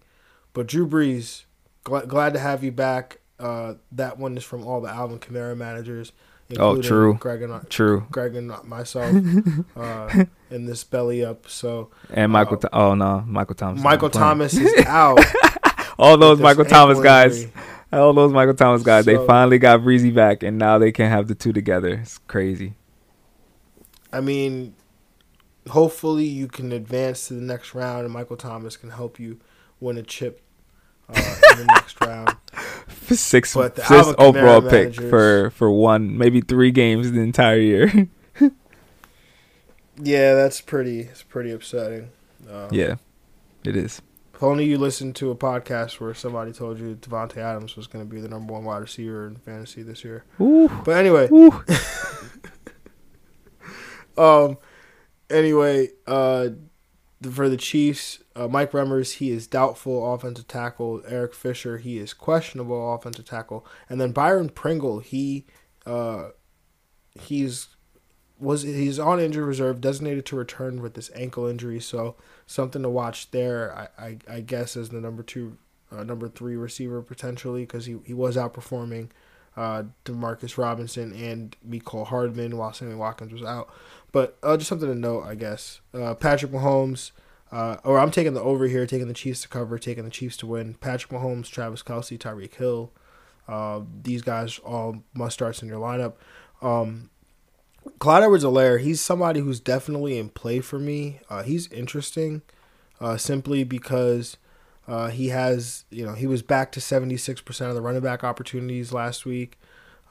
[0.53, 1.43] But Drew Brees,
[1.85, 3.19] gl- glad to have you back.
[3.39, 6.11] Uh, that one is from all the Alvin Kamara managers,
[6.59, 7.15] Oh, true.
[7.15, 8.05] Greg and I, True.
[8.11, 9.15] Greg and myself
[9.75, 11.49] uh, in this belly up.
[11.49, 12.57] So And Michael.
[12.57, 13.81] Uh, Tho- oh no, Michael Thomas.
[13.81, 15.19] Michael Thomas is out.
[15.97, 17.43] All those Michael Thomas guys.
[17.45, 17.53] injury.
[17.93, 19.05] All those Michael Thomas guys.
[19.05, 21.89] they finally got Breezy back, and now they can have the two together.
[21.95, 22.73] It's crazy.
[24.11, 24.75] I mean,
[25.69, 29.39] hopefully you can advance to the next round, and Michael Thomas can help you
[29.79, 30.41] win a chip
[31.09, 32.35] uh, in the next round.
[33.09, 38.07] Six, But the sixth overall pick for for one, maybe three games the entire year.
[40.01, 41.01] Yeah, that's pretty.
[41.01, 42.09] It's pretty upsetting.
[42.49, 42.95] Uh, yeah,
[43.63, 44.01] it is.
[44.43, 48.05] If only you listened to a podcast where somebody told you Davante Adams was going
[48.05, 50.25] to be the number one wide receiver in fantasy this year.
[50.41, 51.63] Ooh, But anyway, ooh.
[54.17, 54.57] Um.
[55.29, 56.49] Anyway, uh,
[57.31, 61.01] for the Chiefs, uh, Mike Remmers he is doubtful offensive tackle.
[61.07, 65.45] Eric Fisher he is questionable offensive tackle, and then Byron Pringle he,
[65.85, 66.31] uh,
[67.17, 67.72] he's
[68.43, 71.79] was he's on injured reserve, designated to return with this ankle injury.
[71.79, 73.89] So something to watch there.
[73.97, 75.57] I I, I guess as the number two,
[75.91, 79.09] uh, number three receiver potentially because he he was outperforming.
[79.55, 83.71] Uh, Demarcus Robinson and Mecole Hardman while Sammy Watkins was out.
[84.11, 85.79] But uh, just something to note, I guess.
[85.93, 87.11] Uh, Patrick Mahomes,
[87.51, 90.37] uh, or I'm taking the over here, taking the Chiefs to cover, taking the Chiefs
[90.37, 90.73] to win.
[90.75, 92.91] Patrick Mahomes, Travis Kelce, Tyreek Hill.
[93.47, 96.13] Uh, these guys all must starts in your lineup.
[96.61, 97.11] Um,
[97.99, 101.19] Clyde Edwards-Helaire, he's somebody who's definitely in play for me.
[101.29, 102.41] Uh, he's interesting,
[102.99, 104.37] uh, simply because
[104.87, 108.91] uh, he has, you know, he was back to 76% of the running back opportunities
[108.91, 109.57] last week.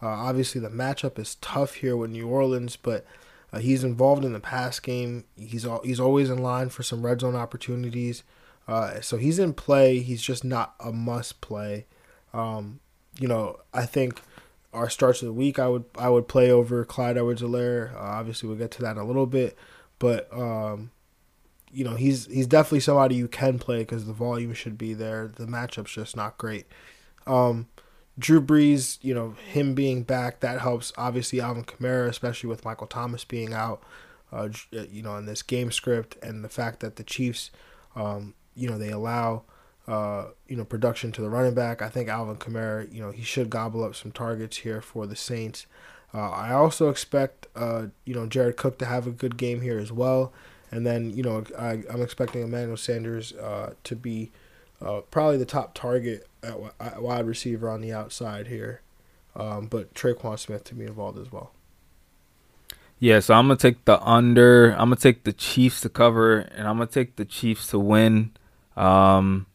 [0.03, 3.05] Uh, obviously, the matchup is tough here with New Orleans, but
[3.53, 5.25] uh, he's involved in the pass game.
[5.37, 8.25] He's al- he's always in line for some red zone opportunities.
[8.67, 10.01] Uh, so he's in play.
[10.01, 11.87] He's just not a must play.
[12.33, 12.81] Um,
[13.21, 14.21] you know, I think
[14.73, 17.95] our starts of the week, I would I would play over Clyde Edwards-Helaire.
[17.95, 19.57] Uh, obviously, we'll get to that in a little bit,
[19.99, 20.91] but um,
[21.71, 25.31] you know he's he's definitely somebody you can play because the volume should be there.
[25.35, 26.67] The matchup's just not great.
[27.27, 27.69] Um,
[28.19, 30.93] Drew Brees, you know him being back that helps.
[30.97, 33.83] Obviously, Alvin Kamara, especially with Michael Thomas being out,
[34.33, 37.51] uh, you know in this game script and the fact that the Chiefs,
[37.95, 39.45] um, you know they allow.
[39.88, 41.83] Uh, you know, production to the running back.
[41.83, 45.16] I think Alvin Kamara, you know, he should gobble up some targets here for the
[45.16, 45.66] Saints.
[46.14, 49.79] Uh, I also expect, uh, you know, Jared Cook to have a good game here
[49.79, 50.33] as well.
[50.71, 54.31] And then, you know, I, I'm expecting Emmanuel Sanders uh, to be
[54.81, 58.83] uh, probably the top target at, at wide receiver on the outside here.
[59.35, 61.53] Um, but Tre'Quan Smith to be involved as well.
[62.99, 64.71] Yeah, so I'm gonna take the under.
[64.73, 68.31] I'm gonna take the Chiefs to cover, and I'm gonna take the Chiefs to win.
[68.77, 69.47] Um,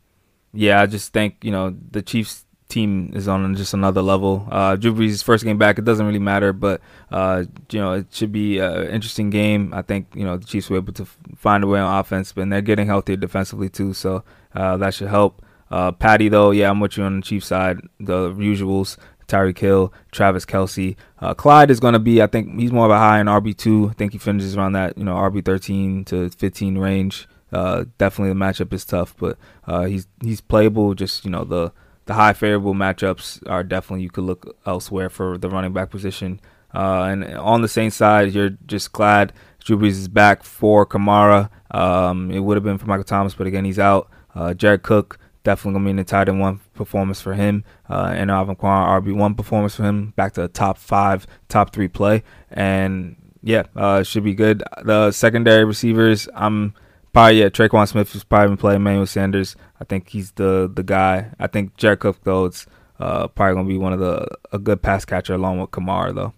[0.54, 4.48] yeah, I just think you know the Chiefs team is on just another level.
[4.52, 6.82] Uh, Drew Brees' first game back, it doesn't really matter, but
[7.12, 9.74] uh, you know it should be an interesting game.
[9.74, 11.06] I think you know the Chiefs were able to
[11.36, 14.24] find a way on offense, but they're getting healthier defensively too, so
[14.56, 15.44] uh, that should help.
[15.70, 17.80] Uh, Patty though, yeah, I'm with you on the Chiefs side.
[18.00, 20.96] The usuals: Tyreek Hill, Travis Kelce.
[21.20, 23.56] Uh, Clyde is going to be, I think, he's more of a high in RB
[23.56, 23.90] two.
[23.90, 27.28] I think he finishes around that, you know, RB 13 to 15 range.
[27.52, 30.94] Uh, definitely the matchup is tough, but uh, he's he's playable.
[30.94, 31.72] Just you know the
[32.06, 36.40] the high favorable matchups are definitely you could look elsewhere for the running back position.
[36.74, 39.34] Uh, and on the same side, you're just glad
[39.64, 41.50] Drew Brees is back for Kamara.
[41.72, 44.10] Um, it would have been for Michael Thomas, but again he's out.
[44.36, 48.56] Uh, Jared Cook definitely gonna be tight end one performance for him, uh, and Alvin
[48.56, 50.12] Kamara RB one performance for him.
[50.18, 54.64] Back to top five, top three play, and yeah, should be good.
[54.84, 56.74] The secondary receivers, I'm
[57.18, 57.50] probably yeah.
[57.50, 59.56] Tre'Quan Smith is probably been playing Emmanuel Sanders.
[59.82, 61.32] I think he's the the guy.
[61.40, 62.68] I think Jared Cook though it's
[63.00, 66.34] uh, probably gonna be one of the a good pass catcher along with Kamara though.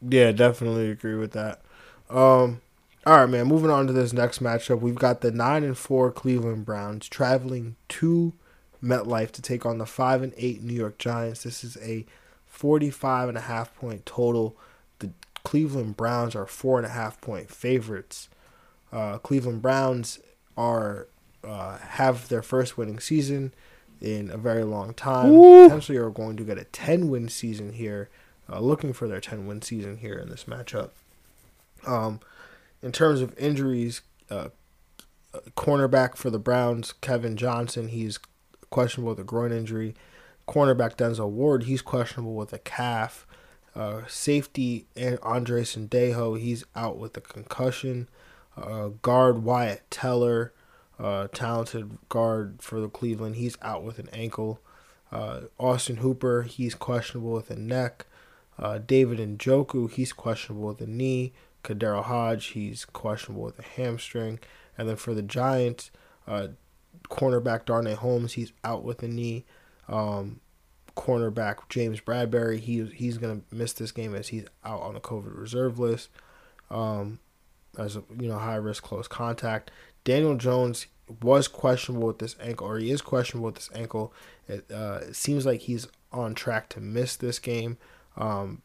[0.00, 1.60] Yeah, definitely agree with that.
[2.08, 2.62] Um,
[3.04, 3.46] all right, man.
[3.46, 7.76] Moving on to this next matchup, we've got the nine and four Cleveland Browns traveling
[7.88, 8.32] to
[8.82, 11.42] MetLife to take on the five and eight New York Giants.
[11.42, 12.06] This is a
[12.46, 14.56] 45 and a half point total.
[15.00, 15.10] The
[15.42, 18.28] Cleveland Browns are four and a half point favorites.
[18.92, 20.18] Uh, Cleveland Browns
[20.56, 21.08] are
[21.44, 23.52] uh, have their first winning season
[24.00, 25.30] in a very long time.
[25.30, 25.64] Ooh.
[25.64, 28.08] Potentially are going to get a 10 win season here.
[28.50, 30.90] Uh, looking for their 10 win season here in this matchup.
[31.86, 32.20] Um,
[32.82, 34.48] in terms of injuries, uh,
[35.56, 38.18] cornerback for the Browns, Kevin Johnson, he's
[38.70, 39.94] questionable with a groin injury.
[40.48, 43.26] Cornerback Denzel Ward, he's questionable with a calf.
[43.76, 48.08] Uh, safety and Andrew Sendejo, he's out with a concussion.
[48.62, 50.52] Uh, guard Wyatt Teller,
[50.98, 53.36] uh, talented guard for the Cleveland.
[53.36, 54.60] He's out with an ankle.
[55.10, 58.06] Uh, Austin Hooper, he's questionable with a neck.
[58.58, 61.32] Uh, David Njoku, he's questionable with a knee.
[61.64, 64.38] KhaDarel Hodge, he's questionable with a hamstring.
[64.76, 65.90] And then for the Giants,
[66.26, 66.48] uh,
[67.08, 69.44] cornerback Darnay Holmes, he's out with a knee.
[69.88, 70.40] Um,
[70.96, 75.00] cornerback James Bradberry, he, he's going to miss this game as he's out on the
[75.00, 76.10] COVID reserve list.
[76.70, 77.20] Um,
[77.78, 79.70] as a you know high risk close contact.
[80.04, 80.86] Daniel Jones
[81.22, 84.12] was questionable with this ankle, or he is questionable with this ankle.
[84.46, 87.78] It, uh, it seems like he's on track to miss this game.
[88.16, 88.62] Um,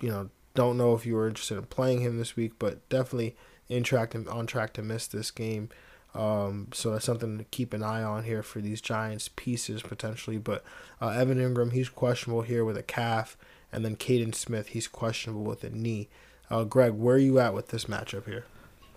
[0.00, 3.36] you know, don't know if you were interested in playing him this week, but definitely
[3.68, 5.68] in track to, on track to miss this game.
[6.14, 10.38] Um, so that's something to keep an eye on here for these Giants pieces potentially.
[10.38, 10.64] But
[11.00, 13.36] uh, Evan Engram, he's questionable here with a calf,
[13.70, 16.08] and then Kaden Smith, he's questionable with a knee.
[16.50, 18.44] Uh, Greg, where are you at with this matchup here?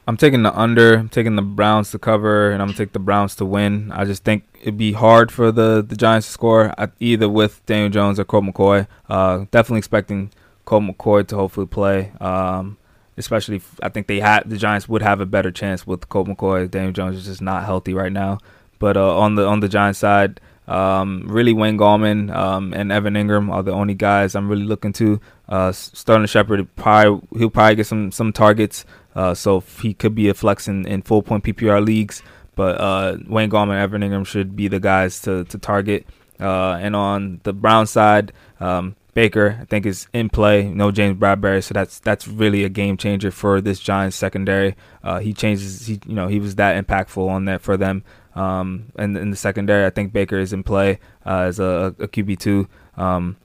[0.08, 0.96] I'm taking the under.
[0.96, 3.92] I'm taking the Browns to cover, and I'm gonna take the Browns to win.
[3.92, 7.90] I just think it'd be hard for the the Giants to score either with Daniel
[7.90, 8.88] Jones or Colt McCoy.
[9.08, 10.32] Uh, definitely expecting
[10.66, 12.12] Colt McCoy to hopefully play.
[12.20, 12.78] Um,
[13.16, 16.28] especially, if, I think they had the Giants would have a better chance with Colt
[16.28, 16.70] McCoy.
[16.70, 18.40] Daniel Jones is just not healthy right now.
[18.80, 23.16] But uh, on the on the Giants side, um, really, Wayne Gallman um, and Evan
[23.16, 25.20] Engram are the only guys I'm really looking to.
[25.52, 28.86] Uh, Sterling Shepard, probably he'll probably get some some targets,
[29.16, 32.24] uh, so he could be a flex in, in full point PPR leagues.
[32.56, 36.08] But uh, Wayne Gallman, and Evan Engram should be the guys to to target.
[36.40, 40.70] Uh, and on the Brown side, um, Baker I think is in play.
[40.70, 44.78] No James Bradberry, so that's that's really a game changer for this Giants secondary.
[45.04, 48.06] Uh, he changes, he you know he was that impactful on that for them.
[48.36, 52.08] Um, and in the secondary, I think Baker is in play uh, as a, a
[52.08, 52.70] QB two.
[52.96, 53.36] Um,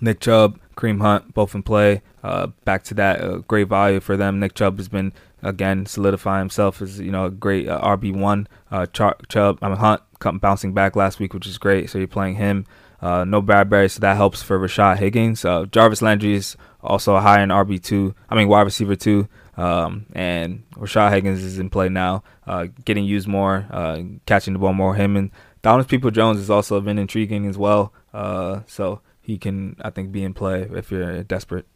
[0.00, 2.02] Nick Chubb, Kareem Hunt, both in play.
[2.22, 4.40] Uh, back to that uh, great value for them.
[4.40, 8.48] Nick Chubb has been again solidifying himself as you know a great uh, RB one.
[8.70, 11.90] Uh, Chubb, I mean Hunt, come bouncing back last week, which is great.
[11.90, 12.66] So you're playing him.
[13.02, 15.44] Uh, no Bradberry, so that helps for Rashad Higgins.
[15.44, 18.14] Uh, Jarvis Landry is also high in RB two.
[18.30, 19.28] I mean wide receiver two.
[19.56, 22.24] Um, and Rashad Higgins is in play now,
[22.84, 23.66] getting used more,
[24.26, 24.94] catching the ball more.
[24.94, 25.30] Him and
[25.62, 27.92] Donovan People Jones has also been intriguing as well.
[28.66, 31.66] So he can, I think, be in play if you're desperate.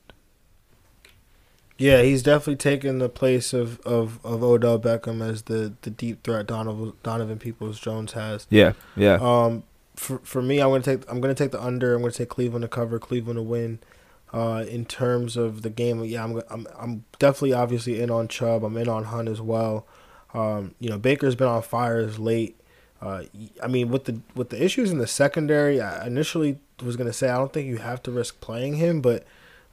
[1.79, 6.25] Yeah, he's definitely taken the place of, of, of Odell Beckham as the, the deep
[6.25, 8.47] threat Donovan Donovan Peoples Jones has.
[8.51, 9.19] Yeah, yeah.
[9.21, 9.63] Um,
[9.95, 11.95] for for me, I'm gonna take I'm gonna take the under.
[11.95, 13.79] I'm gonna take Cleveland to cover, Cleveland to win.
[14.31, 18.65] Uh, in terms of the game, yeah, I'm, I'm I'm definitely obviously in on Chubb.
[18.65, 19.87] I'm in on Hunt as well.
[20.35, 22.61] Um, you know, Baker's been on fire as late.
[23.01, 23.23] Uh,
[23.63, 27.29] I mean, with the with the issues in the secondary, I initially was gonna say
[27.29, 29.25] I don't think you have to risk playing him, but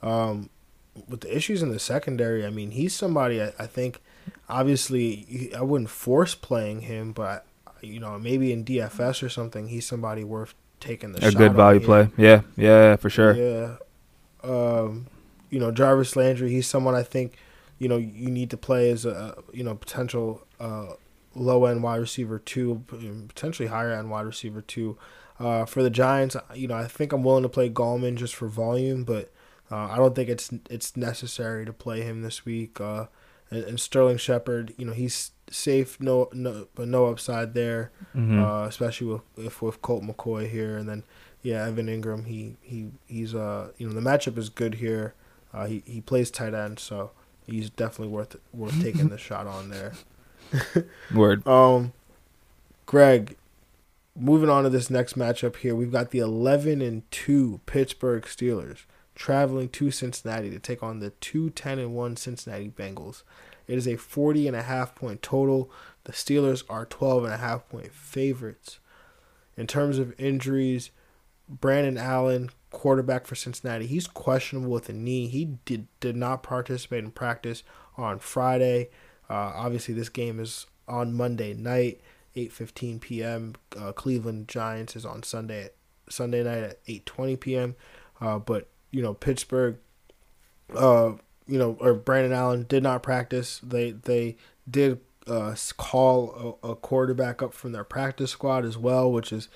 [0.02, 0.50] um,
[1.08, 4.02] with the issues in the secondary, I mean, he's somebody I, I think.
[4.50, 7.46] Obviously, I wouldn't force playing him, but
[7.82, 11.80] you know, maybe in DFS or something, he's somebody worth taking the a good value
[11.80, 12.10] play.
[12.18, 13.34] Yeah, yeah, for sure.
[13.34, 13.76] Yeah.
[14.44, 15.08] Um,
[15.50, 17.34] you know, Jarvis Landry, he's someone I think,
[17.80, 20.94] you know, you need to play as a, you know, potential uh,
[21.34, 22.84] low end wide receiver two,
[23.28, 24.98] potentially higher end wide receiver two.
[25.40, 28.48] Uh, for the Giants, you know, I think I'm willing to play Gallman just for
[28.48, 29.32] volume, but
[29.72, 32.80] uh, I don't think it's it's necessary to play him this week.
[32.80, 33.08] Uh,
[33.52, 38.42] and, and Sterling Shepard, you know, he's safe, no, no, but no upside there, Mhm.
[38.42, 41.04] uh, especially with if with Colt McCoy here, and then
[41.42, 42.26] yeah, Evan Engram.
[42.28, 45.14] He he he's uh you know the matchup is good here.
[45.54, 47.12] Uh, he he plays tight end, so
[47.46, 49.94] he's definitely worth worth taking the shot on there.
[51.14, 51.46] Word.
[51.48, 51.92] Um,
[52.86, 53.36] Greg,
[54.16, 58.86] moving on to this next matchup here, we've got the 11 and 2 Pittsburgh Steelers
[59.16, 63.24] traveling to Cincinnati to take on the 2 10 and 1 Cincinnati Bengals.
[63.68, 65.72] It is a 40 and a half point total.
[66.04, 68.80] The Steelers are 12 and a half point favorites.
[69.58, 70.92] In terms of injuries,
[71.48, 75.28] Brandon Allen, quarterback for Cincinnati, he's questionable with a knee.
[75.28, 77.64] He did did not participate in practice
[77.98, 78.90] on Friday.
[79.30, 82.02] Uh, obviously, this game is on Monday night,
[82.36, 83.54] 8:15 p.m.
[83.78, 85.70] Uh, Cleveland Giants is on Sunday
[86.10, 87.76] Sunday night at 8:20 p.m.
[88.22, 89.78] Uh, but you know Pittsburgh,
[90.76, 91.14] uh,
[91.48, 93.60] you know, or Brandon Allen did not practice.
[93.64, 94.38] They they
[94.70, 99.50] did uh, call a, a quarterback up from their practice squad as well, which is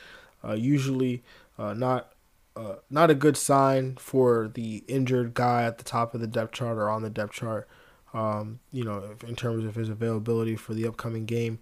[0.43, 1.23] uh, usually
[1.57, 2.13] uh, not
[2.55, 6.53] uh, not a good sign for the injured guy at the top of the depth
[6.53, 7.67] chart or on the depth chart.
[8.11, 11.59] Um, you know, in terms of his availability for the upcoming game.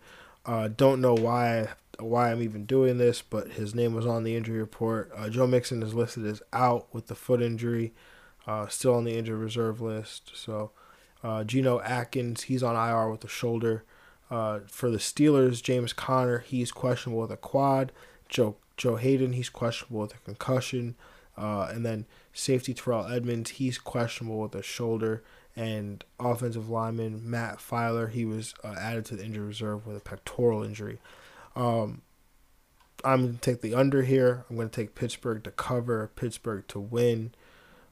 [0.47, 1.67] Uh, don't know why
[1.99, 5.11] why I'm even doing this, but his name was on the injury report.
[5.15, 7.93] Uh, Joe Mixon is listed as out with the foot injury,
[8.45, 10.31] uh, still on the injured reserve list.
[10.35, 10.71] So,
[11.23, 13.83] uh, Geno Atkins, he's on IR with the shoulder.
[14.29, 17.91] Uh, for the Steelers, James Conner, he's questionable with a quad.
[18.29, 20.95] Joe Joe Haden, he's questionable with a concussion.
[21.37, 25.23] Uh, and then safety Terrell Edmunds, he's questionable with a shoulder.
[25.57, 29.99] And offensive lineman Matt Feiler, he was uh, added to the injured reserve with a
[29.99, 30.99] pectoral injury.
[31.55, 32.03] Um,
[33.03, 34.45] I'm going to take the under here.
[34.49, 37.33] I'm going to take Pittsburgh to cover, Pittsburgh to win.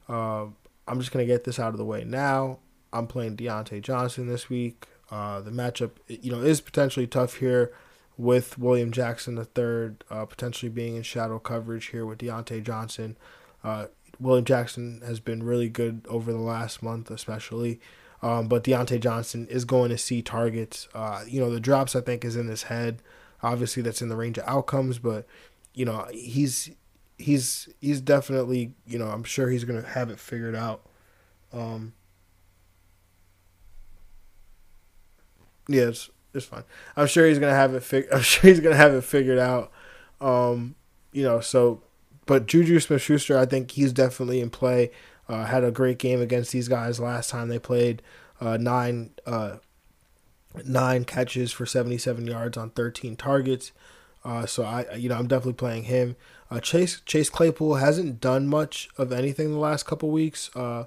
[0.08, 0.46] Uh,
[0.86, 2.60] I'm just going to get this out of the way now.
[2.92, 4.86] I'm playing Diontae Johnson this week.
[5.10, 7.72] Uh, the matchup, you know, is potentially tough here
[8.16, 13.16] with William Jackson III uh, potentially being in shadow coverage here with Diontae Johnson.
[13.62, 13.86] Uh,
[14.18, 17.80] William Jackson has been really good over the last month, especially.
[18.22, 20.88] Um, but Diontae Johnson is going to see targets.
[20.94, 23.02] Uh, you know, the drops I think is in his head.
[23.42, 25.26] Obviously, that's in the range of outcomes, but
[25.74, 26.70] you know, he's
[27.18, 30.82] he's he's definitely you know I'm sure he's gonna have it figured out.
[31.52, 31.92] Um,
[35.68, 36.64] yeah, it's it's fine.
[36.96, 37.82] I'm sure he's gonna have it.
[37.82, 39.70] Fig- I'm sure he's gonna have it figured out.
[40.20, 40.74] Um,
[41.12, 41.82] you know, so
[42.26, 44.90] but Juju Smith Schuster, I think he's definitely in play.
[45.28, 48.02] Uh, had a great game against these guys last time they played.
[48.40, 49.56] Uh, nine uh,
[50.64, 53.72] nine catches for 77 yards on 13 targets.
[54.24, 56.16] Uh, so I, you know, I'm definitely playing him.
[56.50, 60.50] Uh, Chase Chase Claypool hasn't done much of anything the last couple weeks.
[60.54, 60.84] Uh,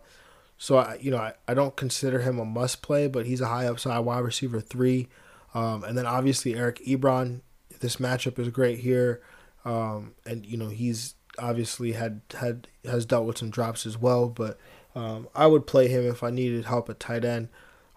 [0.57, 3.47] so I, you know, I, I don't consider him a must play, but he's a
[3.47, 5.07] high upside wide receiver three.
[5.53, 7.41] Um, and then obviously Eric Ebron.
[7.79, 9.21] This matchup is great here,
[9.63, 14.27] um, and you know he's obviously had had has dealt with some drops as well.
[14.27, 14.57] But
[14.95, 17.49] um, I would play him if I needed help at tight end.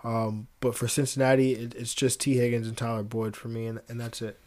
[0.04, 3.80] Um, but for Cincinnati, it, it's just Tee Higgins and Tyler Boyd for me, and,
[3.88, 4.38] and that's it.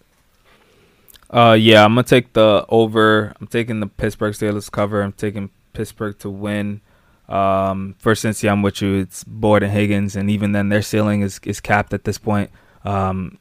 [1.29, 3.33] Uh, yeah, I'm gonna take the over.
[3.39, 5.01] I'm taking the Pittsburgh Steelers cover.
[5.01, 6.81] I'm taking Pittsburgh to win.
[7.27, 8.95] Um, for Cincy, I'm with you.
[8.95, 12.51] It's Boyd and Higgins, and even then, their ceiling is is capped at this point.
[12.83, 13.39] Um,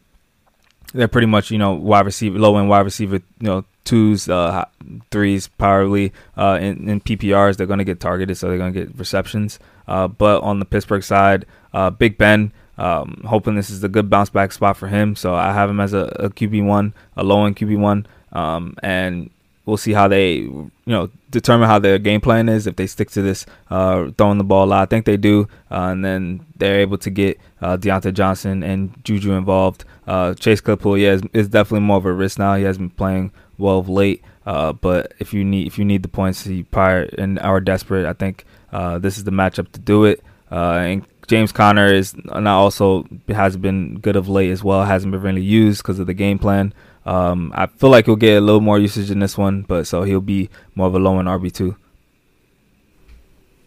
[0.95, 4.65] they're pretty much you know wide receiver, low end wide receiver, you know twos, uh,
[5.11, 7.57] threes, probably uh, in, in PPRs.
[7.57, 9.59] They're gonna get targeted, so they're gonna get receptions.
[9.87, 12.53] Uh, but on the Pittsburgh side, uh, Big Ben.
[12.77, 15.15] Um, hoping this is a good bounce back spot for him.
[15.15, 18.75] So I have him as a, a QB one, a low end QB one, um,
[18.83, 19.31] and
[19.67, 22.67] we'll see how they, you know, determine how their game plan is.
[22.67, 25.49] If they stick to this uh, throwing the ball a lot, I think they do,
[25.71, 29.85] uh, and then they're able to get uh, Diontae Johnson and Juju involved.
[30.07, 32.55] Uh, Chase Claypool, yeah, is, is definitely more of a risk now.
[32.57, 36.03] He has been playing well of late, uh, but if you need if you need
[36.03, 38.07] the points, you probably and are desperate.
[38.07, 40.23] I think uh, this is the matchup to do it.
[40.51, 44.85] Uh, and James Conner is now also has been good of late as well.
[44.85, 46.75] Hasn't been really used because of the game plan.
[47.07, 50.03] Um, I feel like he'll get a little more usage in this one, but so
[50.03, 51.77] he'll be more of a low end RB two.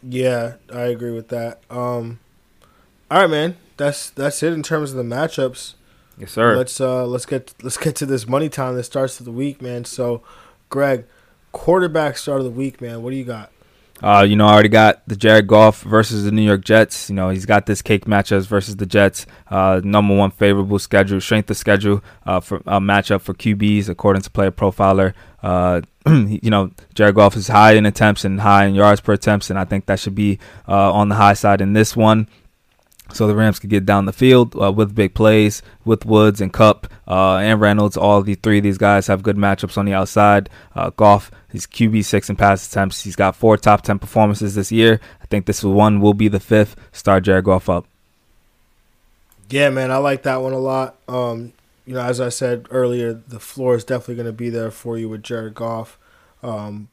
[0.04, 1.62] Yeah, I agree with that.
[1.70, 2.20] Um,
[3.10, 3.58] all right, man.
[3.78, 5.74] That's that's it in terms of the matchups.
[6.18, 6.56] Yes, sir.
[6.56, 9.62] Let's uh let's get let's get to this money time that starts of the week,
[9.62, 9.86] man.
[9.86, 10.24] So,
[10.70, 11.06] Greg,
[11.52, 13.04] quarterback start of the week, man.
[13.04, 13.52] What do you got?
[14.02, 17.10] Uh, you know, I already got the Jared Goff versus the New York Jets.
[17.10, 19.26] You know, he's got this cake matchups versus the Jets.
[19.50, 24.22] Uh, number one favorable schedule, strength of schedule uh, for a matchup for QBs according
[24.22, 25.14] to Player Profiler.
[25.42, 29.50] Uh, you know, Jared Goff is high in attempts and high in yards per attempts,
[29.50, 30.38] and I think that should be
[30.68, 32.28] uh, on the high side in this one
[33.14, 36.52] so the Rams could get down the field uh, with big plays with Woods and
[36.52, 37.98] Kupp uh, and Reynolds.
[37.98, 40.50] All the three of these guys have good matchups on the outside.
[40.76, 43.04] Uh, Goff, he's QB six in pass attempts.
[43.04, 45.00] He's got four top ten performances this year.
[45.22, 46.76] I think this one will be the fifth.
[46.92, 47.86] Start Jared Goff up.
[49.50, 50.98] Yeah, man, I like that one a lot.
[51.08, 51.54] Um,
[51.86, 54.98] you know, as I said earlier, the floor is definitely going to be there for
[54.98, 55.98] you with Jared Goff.
[56.44, 56.90] Um,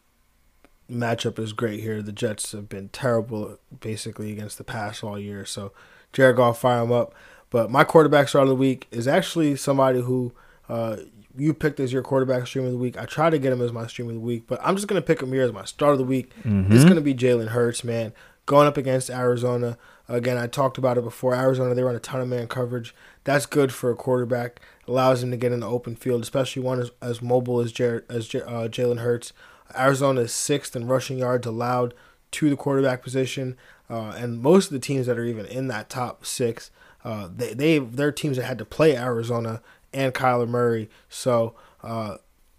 [0.91, 2.01] matchup is great here.
[2.01, 5.73] The Jets have been terrible basically against the pass all year, so
[6.15, 7.15] Jared Goff, fire him up.
[7.51, 10.33] But my quarterback start of the week is actually somebody who
[10.69, 10.97] uh,
[11.37, 12.99] you picked as your quarterback stream of the week.
[12.99, 15.03] I try to get him as my stream of the week, but I'm just gonna
[15.03, 16.33] pick him here as my start of the week.
[16.43, 16.73] Mm-hmm.
[16.73, 18.13] It's gonna be Jalen Hurts, man,
[18.47, 19.77] going up against Arizona.
[20.09, 21.35] Again, I talked about it before.
[21.35, 22.95] Arizona, they run a ton of man coverage.
[23.25, 24.61] That's good for a quarterback.
[24.87, 28.05] Allows him to get in the open field, especially one as, as mobile as Jared,
[28.11, 29.33] as J, uh, Jalen Hurts.
[29.77, 31.95] Arizona is sixth in rushing yards allowed
[32.33, 33.57] to the quarterback position.
[33.89, 36.71] Uh, and most of the teams that are even in that top six,
[37.05, 39.61] uh, they they they're teams that had to play Arizona
[39.93, 40.89] and Kyler Murray.
[41.09, 42.17] So uh,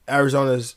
[0.07, 0.75] Arizona's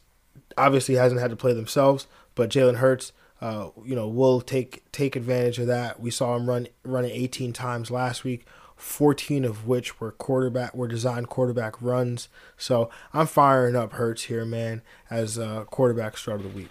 [0.57, 5.17] obviously hasn't had to play themselves, but Jalen Hurts, uh, you know, will take take
[5.17, 6.01] advantage of that.
[6.01, 8.47] We saw him run running 18 times last week.
[8.77, 12.29] 14 of which were quarterback were designed quarterback runs.
[12.57, 16.69] So I'm firing up Hurts here, man, as a quarterback start of the week.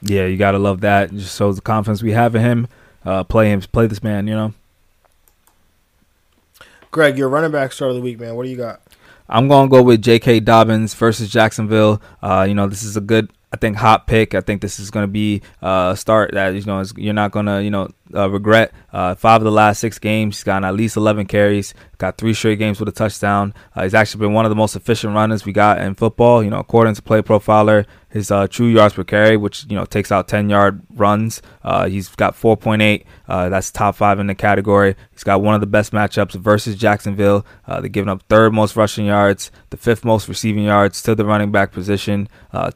[0.00, 1.10] Yeah, you gotta love that.
[1.10, 2.68] Just shows the confidence we have in him
[3.04, 4.26] uh, play him, play this man.
[4.26, 4.54] You know.
[6.90, 8.34] Greg, your running back start of the week, man.
[8.34, 8.80] What do you got?
[9.28, 10.40] I'm gonna go with J.K.
[10.40, 12.00] Dobbins versus Jacksonville.
[12.22, 14.34] Uh, you know, this is a good, I think, hot pick.
[14.34, 17.60] I think this is gonna be uh, a start that you know you're not gonna
[17.60, 18.72] you know uh, regret.
[18.92, 21.74] Uh, five of the last six games, he's gotten at least 11 carries.
[21.98, 23.52] Got three straight games with a touchdown.
[23.74, 26.42] Uh, he's actually been one of the most efficient runners we got in football.
[26.42, 29.84] You know, according to Play Profiler, his uh, true yards per carry, which you know
[29.84, 31.42] takes out 10 yard runs.
[31.62, 33.04] Uh, he's got 4.8.
[33.26, 34.94] Uh, that's top five in the category.
[35.10, 37.44] He's got one of the best matchups versus Jacksonville.
[37.66, 41.50] They're giving up third most rushing yards, the fifth most receiving yards to the running
[41.50, 42.28] back position.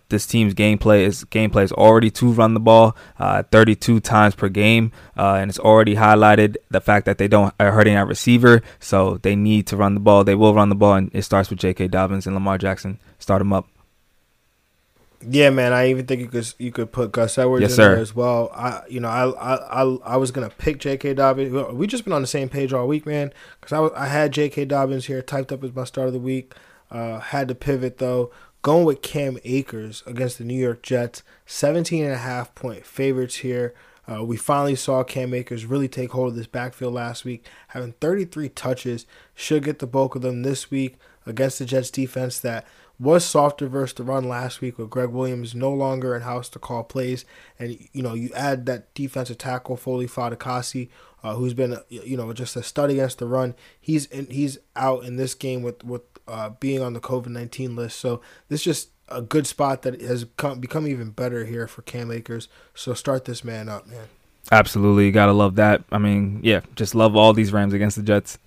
[0.09, 4.49] This team's gameplay is gameplay is already to run the ball uh, 32 times per
[4.49, 4.93] game,
[5.23, 9.37] and it's already highlighted the fact that they don't are hurting at receiver, so they
[9.37, 10.25] need to run the ball.
[10.25, 11.89] They will run the ball, and it starts with J.K.
[11.89, 12.99] Dobbins and Lamar Jackson.
[13.19, 13.69] Start them up.
[15.29, 15.73] Yeah, man.
[15.73, 17.95] I even think you could you could put Gus Edwards yes, in sir.
[17.95, 18.51] there as well.
[18.55, 21.15] I you know I I I, I was gonna pick J.K.
[21.15, 21.53] Dobbins.
[21.73, 23.33] We just been on the same page all week, man.
[23.61, 24.65] Because I was, I had J.K.
[24.65, 26.55] Dobbins here typed up as my start of the week.
[26.91, 28.31] Uh, had to pivot though.
[28.63, 31.23] Going with Cam Akers against the New York Jets.
[31.47, 33.75] 17 and a half point favorites here.
[34.11, 37.93] Uh, we finally saw Cam Akers really take hold of this backfield last week, having
[38.01, 39.07] 33 touches.
[39.35, 42.67] Should get the bulk of them this week against the Jets defense that
[42.99, 46.59] was softer versus the run last week with Gregg Williams no longer in house to
[46.59, 47.25] call plays.
[47.59, 50.89] And, you know, you add that defensive tackle, Foley Fatukasi,
[51.23, 53.55] uh, who's been, you know, just a stud against the run.
[53.81, 57.75] He's in, he's out in this game with, with uh, being on the COVID 19
[57.75, 57.99] list.
[57.99, 62.11] So this just a good spot that has come, become even better here for Cam
[62.11, 62.49] Akers.
[62.75, 64.09] So start this man up, man.
[64.51, 65.07] Absolutely.
[65.07, 65.85] You got to love that.
[65.93, 68.39] I mean, yeah, just love all these Rams against the Jets.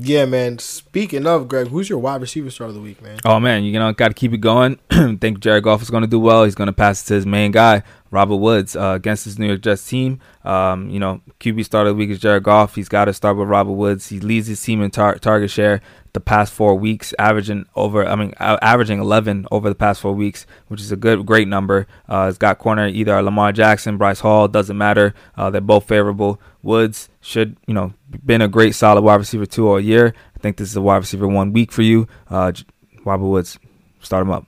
[0.00, 0.58] Yeah, man.
[0.58, 3.18] Speaking of Greg, who's your wide receiver start of the week, man?
[3.24, 4.76] Oh man, you know, got to keep it going.
[5.20, 6.44] think Jared Goff is going to do well.
[6.44, 9.46] He's going to pass it to his main guy, Robert Woods, uh, against his New
[9.46, 10.20] York Jets team.
[10.42, 12.74] Um, you know, QB start of the week is Jared Goff.
[12.74, 14.08] He's got to start with Robert Woods.
[14.08, 15.80] He leads his team in tar- target share
[16.14, 20.46] the past four weeks, averaging over, I mean, averaging 11 over the past four weeks,
[20.68, 21.88] which is a good, great number.
[22.08, 25.12] Uh, it's got corner either Lamar Jackson, Bryce Hall, doesn't matter.
[25.36, 26.40] Uh, they're both favorable.
[26.62, 27.92] Woods should, you know,
[28.24, 30.14] been a great solid wide receiver two all year.
[30.36, 32.06] I think this is a wide receiver one week for you.
[32.30, 32.52] Uh,
[33.04, 33.58] Robert Woods,
[34.00, 34.46] start him up.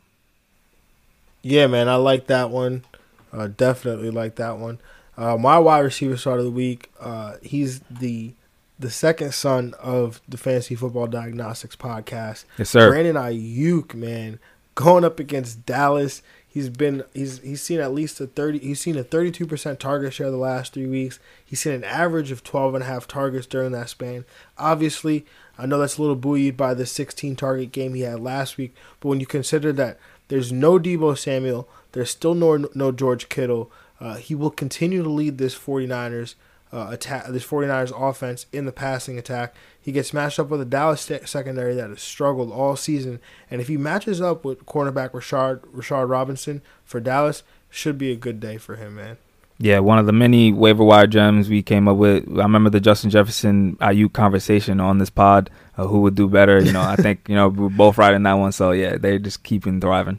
[1.43, 2.85] Yeah, man, I like that one.
[3.33, 4.79] Uh, definitely like that one.
[5.17, 6.93] Uh, my wide receiver start of the week.
[7.01, 8.35] Uh, he's the
[8.79, 12.45] the second son of the Fantasy Football Diagnostics podcast.
[12.59, 12.91] Yes, sir.
[12.91, 14.39] Brandon Aiyuk, man,
[14.75, 16.23] going up against Dallas.
[16.47, 18.59] He's been he's he's seen at least a thirty.
[18.59, 21.19] He's seen a thirty two percent target share the last three weeks.
[21.45, 24.25] He's seen an average of 12 and a half targets during that span.
[24.57, 25.27] Obviously,
[25.59, 28.75] I know that's a little buoyed by the sixteen target game he had last week.
[29.01, 29.99] But when you consider that
[30.29, 33.71] there's no Deebo Samuel, there's still no no George Kittle.
[34.01, 36.35] Uh, he will continue to lead this 49ers
[36.73, 39.55] uh, attack, this 49ers offense in the passing attack.
[39.81, 43.69] He gets matched up with a Dallas secondary that has struggled all season, and if
[43.69, 48.57] he matches up with cornerback Rashard Rashard Robinson for Dallas, should be a good day
[48.59, 49.17] for him, man.
[49.59, 52.29] Yeah, one of the many waiver wire gems we came up with.
[52.29, 55.49] I remember the Justin Jefferson Aiyuk conversation on this pod.
[55.79, 56.61] Uh, who would do better?
[56.61, 58.53] You know, I think you know we're both right in that one.
[58.53, 60.19] So yeah, they're just keeping thriving.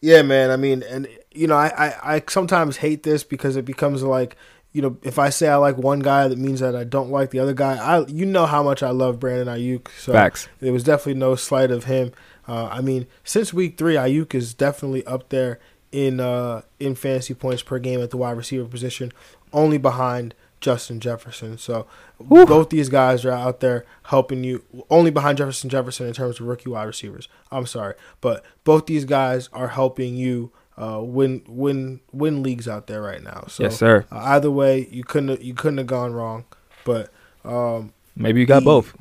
[0.00, 0.50] Yeah, man.
[0.50, 4.36] I mean, and you know, I, I, I sometimes hate this because it becomes like,
[4.74, 7.30] you know, if I say I like one guy, that means that I don't like
[7.30, 7.76] the other guy.
[7.76, 9.86] I, you know how much I love Brandon Aiyuk.
[9.96, 10.48] So Facts.
[10.60, 12.12] It was definitely no slight of him.
[12.46, 15.60] Uh, I mean, since week three, Aiyuk is definitely up there
[15.92, 19.12] in uh, in fantasy points per game at the wide receiver position,
[19.52, 21.56] only behind Justin Jefferson.
[21.56, 21.86] So
[22.18, 22.44] Woo.
[22.44, 26.46] both these guys are out there helping you, only behind Jefferson Jefferson in terms of
[26.46, 27.28] rookie wide receivers.
[27.52, 32.86] I'm sorry, but both these guys are helping you uh, win win win leagues out
[32.86, 33.44] there right now.
[33.48, 34.06] So yes, sir.
[34.10, 36.44] Uh, either way, you couldn't you couldn't have gone wrong.
[36.84, 37.10] But
[37.44, 38.96] um, maybe you got the, both.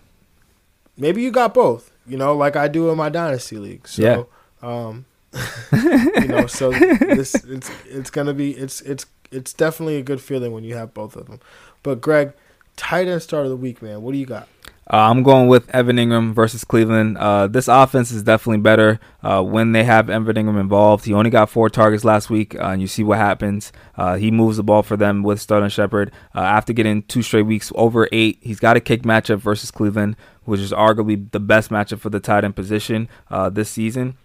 [0.98, 1.92] Maybe you got both.
[2.06, 3.88] You know, like I do in my dynasty league.
[3.88, 4.24] So, yeah.
[4.62, 5.06] Um,
[5.74, 10.52] you know, so this it's it's gonna be it's it's it's definitely a good feeling
[10.52, 11.40] when you have both of them.
[11.82, 12.34] But Greg,
[12.76, 14.02] tight end start of the week, man.
[14.02, 14.48] What do you got?
[14.92, 17.18] Uh, I'm going with Evan Engram versus Cleveland.
[17.18, 21.06] Uh, this offense is definitely better uh, when they have Evan Engram involved.
[21.06, 23.72] He only got four targets last week, uh, and you see what happens.
[23.96, 26.12] Uh, he moves the ball for them with Sterling Shepard.
[26.36, 30.18] Uh, after getting two straight weeks over eight, he's got a kick matchup versus Cleveland,
[30.44, 33.08] which is arguably the best matchup for the tight end position
[33.52, 34.18] this season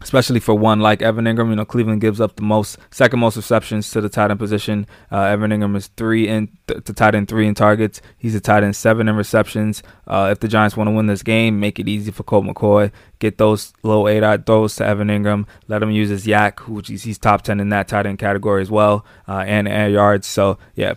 [0.00, 1.50] especially for one like Evan Engram.
[1.50, 4.86] You know, Cleveland gives up the most, second most receptions to the tight end position.
[5.10, 8.00] Uh, Evan Engram is three in th- to tight end three in targets.
[8.16, 9.82] He's a tight end seven in receptions.
[10.06, 12.90] Uh, if the Giants want to win this game, make it easy for Colt McCoy.
[13.18, 15.46] Get those low eight out throws to Evan Engram.
[15.66, 18.62] Let him use his yak, which he's, he's top ten in that tight end category
[18.62, 20.26] as well, uh, and air yards.
[20.26, 20.94] So yeah,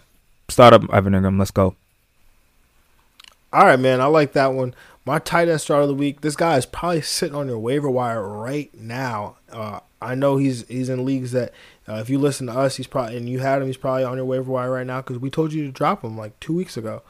[0.50, 1.40] start up Evan Engram.
[1.40, 1.76] Let's go.
[3.54, 4.00] All right, man.
[4.00, 4.74] I like that one
[5.06, 6.22] my tight end start of the week.
[6.22, 9.38] This guy is probably sitting on your waiver wire right now.
[9.52, 11.54] Uh, I know he's he's in leagues that
[11.88, 13.68] uh, if you listen to us, he's probably and you had him.
[13.68, 16.18] He's probably on your waiver wire right now because we told you to drop him
[16.18, 17.02] like two weeks ago.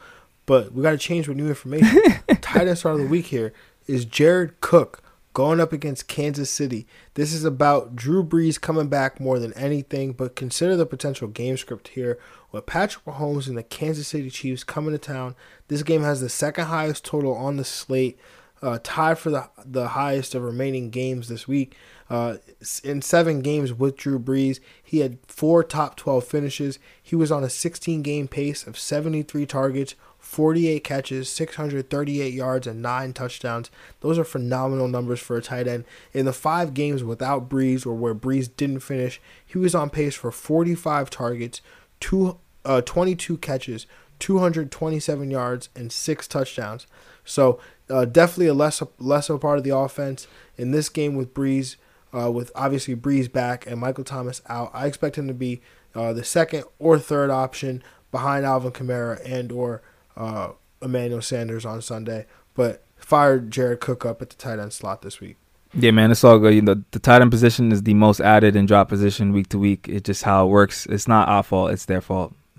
[0.44, 2.02] But we got to change with new information.
[2.40, 3.52] tight end start of the week here
[3.86, 5.01] is Jared Cook
[5.32, 6.86] going up against Kansas City.
[7.14, 11.56] This is about Drew Brees coming back more than anything, but consider the potential game
[11.56, 12.18] script here
[12.50, 15.34] with Patrick Mahomes and the Kansas City Chiefs coming to town.
[15.68, 18.18] This game has the second highest total on the slate,
[18.62, 21.74] uh, tied for the the highest of remaining games this week.
[22.08, 22.36] Uh,
[22.84, 26.78] in seven games with Drew Brees, he had four top 12 finishes.
[27.02, 29.94] He was on a 16 game pace of 73 targets,
[30.32, 33.70] 48 catches, 638 yards, and nine touchdowns.
[34.00, 35.84] Those are phenomenal numbers for a tight end.
[36.14, 40.14] In the five games without Brees or where Brees didn't finish, he was on pace
[40.14, 41.60] for 45 targets,
[42.00, 43.86] two, uh, 22 catches,
[44.20, 46.86] 227 yards, and six touchdowns.
[47.26, 47.60] So
[47.90, 50.26] uh, definitely a less lesser part of the offense
[50.56, 51.76] in this game with Brees.
[52.14, 55.60] Uh, with obviously Brees back and Michael Thomas out, I expect him to be
[55.94, 59.82] uh, the second or third option behind Alvin Kamara and or
[60.16, 65.02] uh, Emmanuel Sanders on Sunday, but fired Jared Cook up at the tight end slot
[65.02, 65.36] this week.
[65.74, 66.54] Yeah, man, it's all good.
[66.54, 69.58] You know, the tight end position is the most added and drop position week to
[69.58, 69.88] week.
[69.88, 70.86] It's just how it works.
[70.86, 71.70] It's not our fault.
[71.70, 72.34] It's their fault.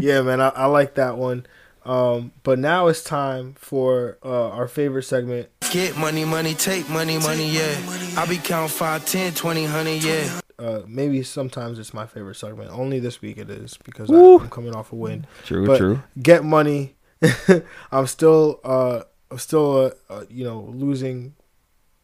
[0.00, 1.46] yeah, man, I, I, like that one.
[1.84, 5.48] Um, but now it's time for uh, our favorite segment.
[5.70, 7.74] Get money, money, take money, money, yeah.
[8.16, 12.70] I be count 5, 10, 20, 100, yeah uh, maybe sometimes it's my favorite segment.
[12.70, 15.26] Only this week it is because I, am coming off a win.
[15.44, 16.02] True, but true.
[16.22, 16.94] Get money.
[17.92, 21.34] I'm still, uh, I'm still, uh, uh, you know, losing,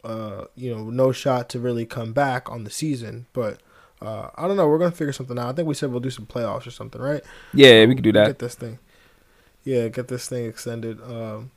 [0.03, 3.25] uh, you know, no shot to really come back on the season.
[3.33, 3.61] But
[3.99, 4.67] uh, I don't know.
[4.67, 5.47] We're gonna figure something out.
[5.47, 7.23] I think we said we'll do some playoffs or something, right?
[7.55, 8.27] Yeah, we can do that.
[8.27, 8.77] Get this thing.
[9.63, 11.01] Yeah, get this thing extended.
[11.01, 11.49] Um,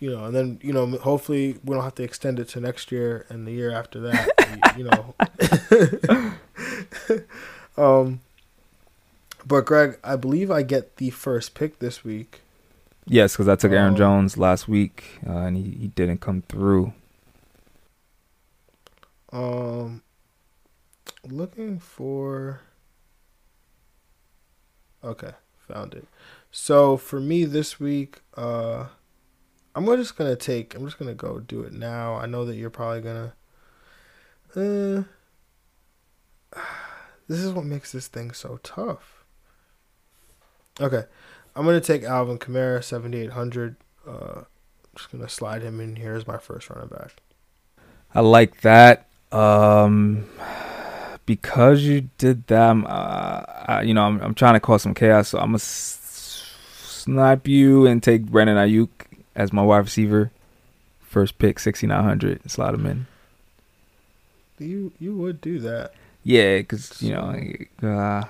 [0.00, 2.92] you know, and then you know, hopefully we don't have to extend it to next
[2.92, 4.74] year and the year after that.
[4.76, 6.32] you know.
[7.76, 8.20] um,
[9.46, 12.40] but Greg, I believe I get the first pick this week.
[13.06, 16.42] Yes, because I took Aaron um, Jones last week uh, and he, he didn't come
[16.42, 16.92] through.
[19.32, 20.02] Um,
[21.24, 22.60] looking for.
[25.02, 25.32] Okay,
[25.66, 26.06] found it.
[26.52, 28.86] So for me this week, uh,
[29.74, 30.74] I'm just gonna take.
[30.74, 32.14] I'm just gonna go do it now.
[32.14, 33.34] I know that you're probably gonna.
[34.54, 35.04] Uh,
[37.28, 39.24] this is what makes this thing so tough.
[40.80, 41.04] Okay,
[41.54, 43.76] I'm gonna take Alvin Kamara, 7800.
[44.06, 44.46] Uh, I'm
[44.96, 47.16] just gonna slide him in here as my first running back.
[48.14, 49.06] I like that.
[49.30, 50.26] Um,
[51.24, 54.94] because you did that, I'm, uh, I, you know, I'm, I'm trying to cause some
[54.94, 58.90] chaos, so I'm gonna s- snipe you and take Brandon Aiyuk
[59.34, 60.30] as my wide receiver.
[61.00, 62.50] First pick, 6,900.
[62.50, 63.06] Slot him in.
[64.58, 65.92] You you would do that.
[66.24, 67.34] Yeah, because, you know,
[67.82, 68.24] uh,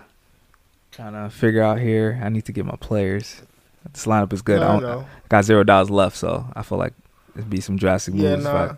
[0.91, 2.21] trying to figure out here.
[2.23, 3.43] I need to get my players.
[3.93, 4.61] This lineup is good.
[4.61, 5.07] No, I I don't, know.
[5.29, 6.95] got zero dollars left, so I feel like
[7.35, 8.25] it'd be some drastic moves.
[8.25, 8.77] if nah.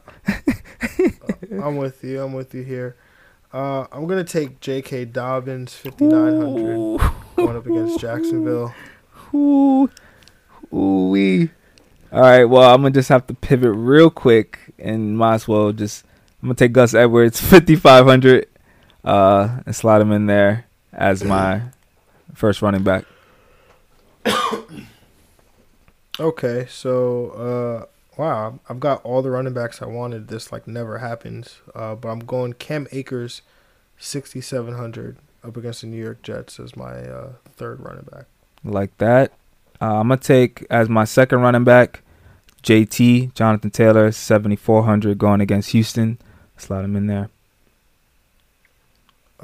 [1.67, 2.23] I'm with you.
[2.23, 2.97] I'm with you here.
[3.53, 5.05] Uh, I'm gonna take J.K.
[5.07, 8.75] Dobbins, 5,900, going up against Jacksonville.
[9.33, 9.89] Ooh,
[10.73, 11.51] ooh wee.
[12.11, 15.71] All right, well, I'm gonna just have to pivot real quick, and might as well
[15.73, 16.05] just
[16.43, 18.47] I'm gonna take Gus Edwards, 5,500,
[19.05, 21.63] uh, and slide him in there as my
[22.35, 23.05] first running back.
[26.21, 27.87] Okay, so uh,
[28.17, 30.29] wow, I've got all the running backs I wanted.
[30.29, 31.59] This like never happens.
[31.75, 33.43] Uh, but I'm going Cam Akers,
[33.99, 38.27] 6,700, up against the New York Jets as my uh, third running back.
[38.63, 39.33] like that.
[39.81, 42.03] Uh, I'm gonna take as my second running back,
[42.63, 46.19] JT Jonathan Taylor, 7,400, going against Houston.
[46.57, 47.29] Slide him in there.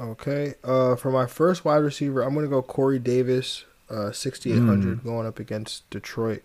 [0.01, 0.55] Okay.
[0.63, 5.03] Uh, for my first wide receiver, I'm gonna go Corey Davis, uh, 6,800, Mm.
[5.03, 6.43] going up against Detroit.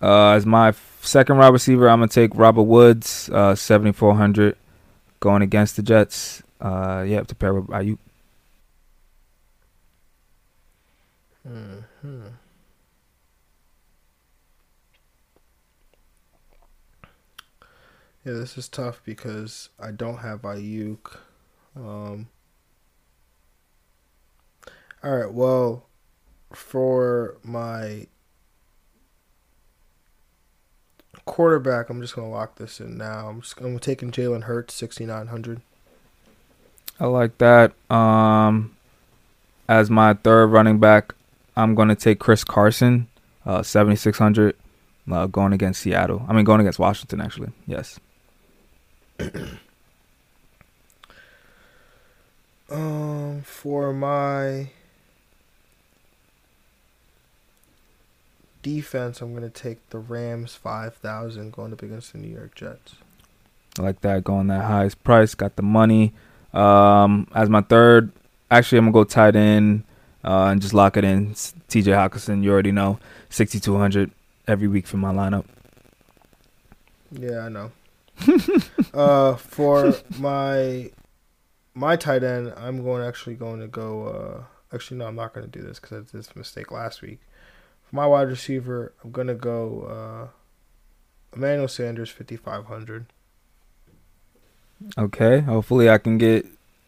[0.00, 4.56] Uh, as my f- second wide receiver, I'm gonna take Robert Woods, uh, 7,400,
[5.20, 6.42] going against the Jets.
[6.60, 7.98] Uh, yeah, to pair with Aiyuk.
[11.44, 12.28] hmm
[18.24, 21.18] Yeah, this is tough because I don't have Aiyuk.
[21.76, 22.28] Um,
[25.02, 25.86] all right, well,
[26.52, 28.06] for my
[31.24, 33.28] quarterback, I'm just gonna lock this in now.
[33.28, 35.60] I'm just I'm taking Jalen Hurts, 6,900.
[37.00, 37.72] I like that.
[37.90, 38.76] Um,
[39.68, 41.14] as my third running back,
[41.56, 43.08] I'm gonna take Chris Carson,
[43.44, 44.54] uh, 7,600,
[45.10, 46.24] uh, going against Seattle.
[46.28, 47.50] I mean, going against Washington, actually.
[47.66, 47.98] Yes.
[52.74, 54.70] Um, for my
[58.62, 62.96] defense, I'm gonna take the Rams five thousand going up against the New York Jets.
[63.78, 65.34] I like that going that highest price.
[65.34, 66.12] Got the money.
[66.52, 68.10] Um, as my third,
[68.50, 69.84] actually, I'm gonna go tight end
[70.24, 71.32] uh, and just lock it in.
[71.32, 71.92] It's T.J.
[71.92, 72.98] Hockenson, you already know,
[73.30, 74.10] 6,200
[74.48, 75.44] every week for my lineup.
[77.10, 77.72] Yeah, I know.
[78.94, 80.90] uh, for my
[81.74, 84.06] my tight end, I'm going actually going to go.
[84.06, 87.02] Uh, actually, no, I'm not going to do this because I did this mistake last
[87.02, 87.20] week.
[87.84, 93.06] For my wide receiver, I'm going to go uh, Emmanuel Sanders, 5500.
[94.98, 96.46] Okay, hopefully I can get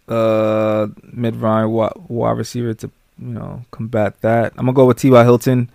[0.08, 4.52] uh mid round wide, wide receiver to you know combat that.
[4.56, 5.22] I'm gonna go with T.Y.
[5.24, 5.70] Hilton,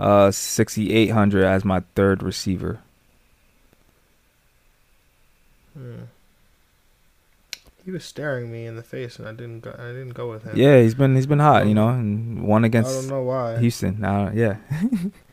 [0.00, 2.80] uh 6,800 as my third receiver.
[5.74, 6.04] Hmm.
[7.88, 9.60] He was staring me in the face, and I didn't.
[9.60, 10.54] Go, I didn't go with him.
[10.54, 12.90] Yeah, he's been he's been hot, you know, and one against.
[12.90, 13.56] I don't know why.
[13.56, 13.98] Houston.
[13.98, 14.58] Now, yeah,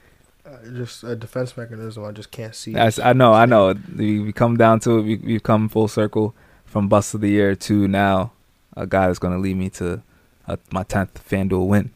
[0.74, 2.06] just a defense mechanism.
[2.06, 2.72] I just can't see.
[2.72, 3.76] That's, I know, I know.
[3.94, 5.02] We, we come down to it.
[5.02, 6.34] We, we've come full circle
[6.64, 8.32] from bust of the year to now
[8.78, 10.02] a guy that's going to lead me to
[10.48, 11.92] uh, my tenth FanDuel win.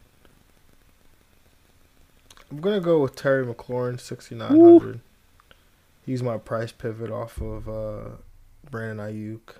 [2.50, 5.00] I'm gonna go with Terry McLaurin, 6900.
[6.04, 8.16] He's my price pivot off of uh,
[8.70, 9.54] Brandon Aiyuk.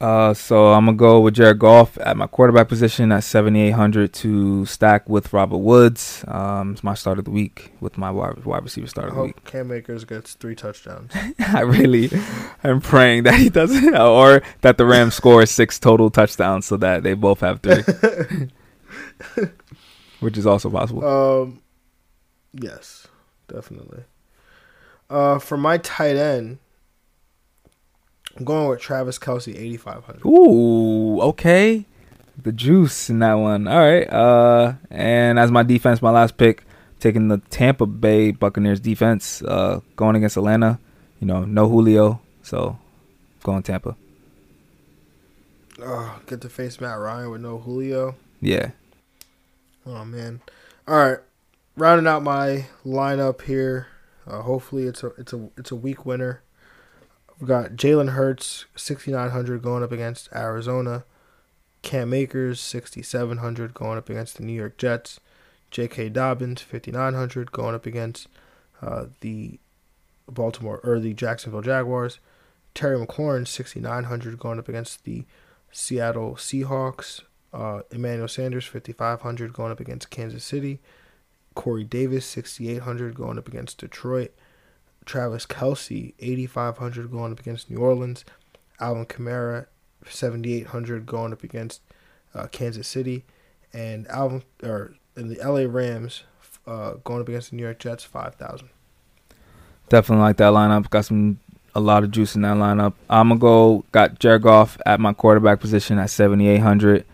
[0.00, 4.64] Uh, so I'm gonna go with Jared Goff at my quarterback position at 7,800 to
[4.64, 6.24] stack with Robert Woods.
[6.28, 9.16] Um, it's my start of the week with my wide, wide receiver start I of
[9.16, 9.44] the week.
[9.44, 11.10] Cam Akers gets three touchdowns.
[11.40, 12.10] I really
[12.62, 17.02] am praying that he doesn't, or that the Rams score six total touchdowns so that
[17.02, 17.82] they both have three,
[20.20, 21.04] which is also possible.
[21.04, 21.60] um,
[22.52, 23.08] yes,
[23.48, 24.04] definitely.
[25.10, 26.58] Uh, for my tight end,
[28.38, 30.24] I'm going with Travis Kelce, 8500.
[30.24, 31.84] Ooh, okay.
[32.40, 33.66] The juice in that one.
[33.66, 34.08] All right.
[34.08, 36.64] Uh, and as my defense, my last pick,
[37.00, 40.78] taking the Tampa Bay Buccaneers defense, uh, going against Atlanta.
[41.20, 42.78] You know, no Julio, so
[43.42, 43.96] going Tampa.
[45.82, 48.14] Oh, get to face Matt Ryan with no Julio.
[48.40, 48.70] Yeah.
[49.84, 50.40] Oh man.
[50.86, 51.18] All right.
[51.76, 53.88] Rounding out my lineup here.
[54.26, 56.42] Uh, hopefully it's a it's a it's a weak winner.
[57.40, 61.04] We've got Jalen Hurts, sixty nine hundred going up against Arizona.
[61.82, 65.20] Cam Akers, sixty seven hundred going up against the New York Jets.
[65.70, 66.08] J.K.
[66.08, 68.26] Dobbins, fifty nine hundred going up against
[68.82, 69.58] uh, the
[70.28, 72.18] Baltimore or the Jacksonville Jaguars.
[72.74, 75.24] Terry McLaurin, 6,900 going up against the
[75.72, 77.22] Seattle Seahawks.
[77.52, 80.80] Uh, Emmanuel Sanders, 5,500 going up against Kansas City.
[81.54, 84.32] Corey Davis, 6,800 going up against Detroit.
[85.08, 88.24] Travis Kelce, 8,500 going up against New Orleans.
[88.78, 89.66] Alvin Kamara,
[90.06, 91.80] 7,800 going up against
[92.34, 93.24] uh, Kansas City.
[93.72, 96.24] And Alvin, or in the LA Rams,
[96.66, 98.68] uh, going up against the New York Jets, 5,000.
[99.88, 100.90] Definitely like that lineup.
[100.90, 101.40] Got some
[101.74, 102.92] a lot of juice in that lineup.
[103.08, 103.84] I'm gonna go.
[103.92, 107.06] Got Jared Goff at my quarterback position at 7,800.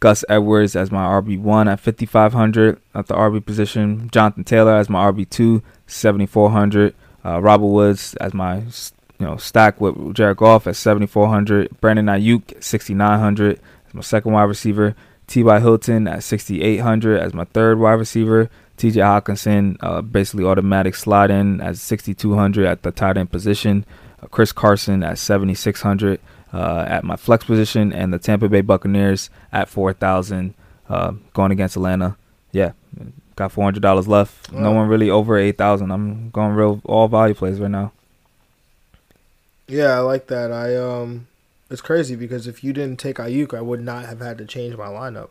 [0.00, 4.08] Gus Edwards as my RB1 at 5,500 at the RB position.
[4.10, 6.94] Jonathan Taylor as my RB2, 7,400.
[7.24, 11.80] Uh, Robert Woods as my you know stack with Jared Goff at 7,400.
[11.80, 14.94] Brandon Aiyuk 6,900 as my second wide receiver.
[15.26, 15.60] T.Y.
[15.60, 18.48] Hilton at 6,800 as my third wide receiver.
[18.78, 19.00] T.J.
[19.00, 23.84] Hockenson uh, basically automatic slide in at 6,200 at the tight end position.
[24.22, 26.20] Uh, Chris Carson at 7,600
[26.52, 30.54] uh, at my flex position, and the Tampa Bay Buccaneers at 4,000
[30.88, 32.16] uh, going against Atlanta.
[32.52, 32.72] Yeah,
[33.38, 34.52] got $400 left.
[34.52, 35.90] No one really over 8,000.
[35.92, 37.92] I'm going real all value plays right now.
[39.68, 40.50] Yeah, I like that.
[40.50, 41.28] I um,
[41.70, 44.76] it's crazy because if you didn't take Aiyuk, I would not have had to change
[44.76, 45.28] my lineup.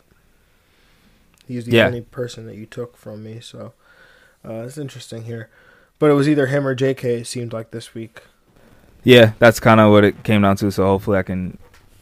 [1.47, 1.87] He's the Yeah.
[1.87, 3.73] only person that you took from me, so
[4.47, 5.49] uh, it's interesting here.
[5.99, 7.21] But it was either him or J.K.
[7.21, 8.21] It seemed like this week.
[9.03, 10.71] Yeah, that's kind of what it came down to.
[10.71, 11.57] So hopefully I can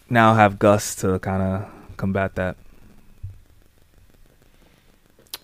[0.10, 2.58] now have Gus to kind of combat that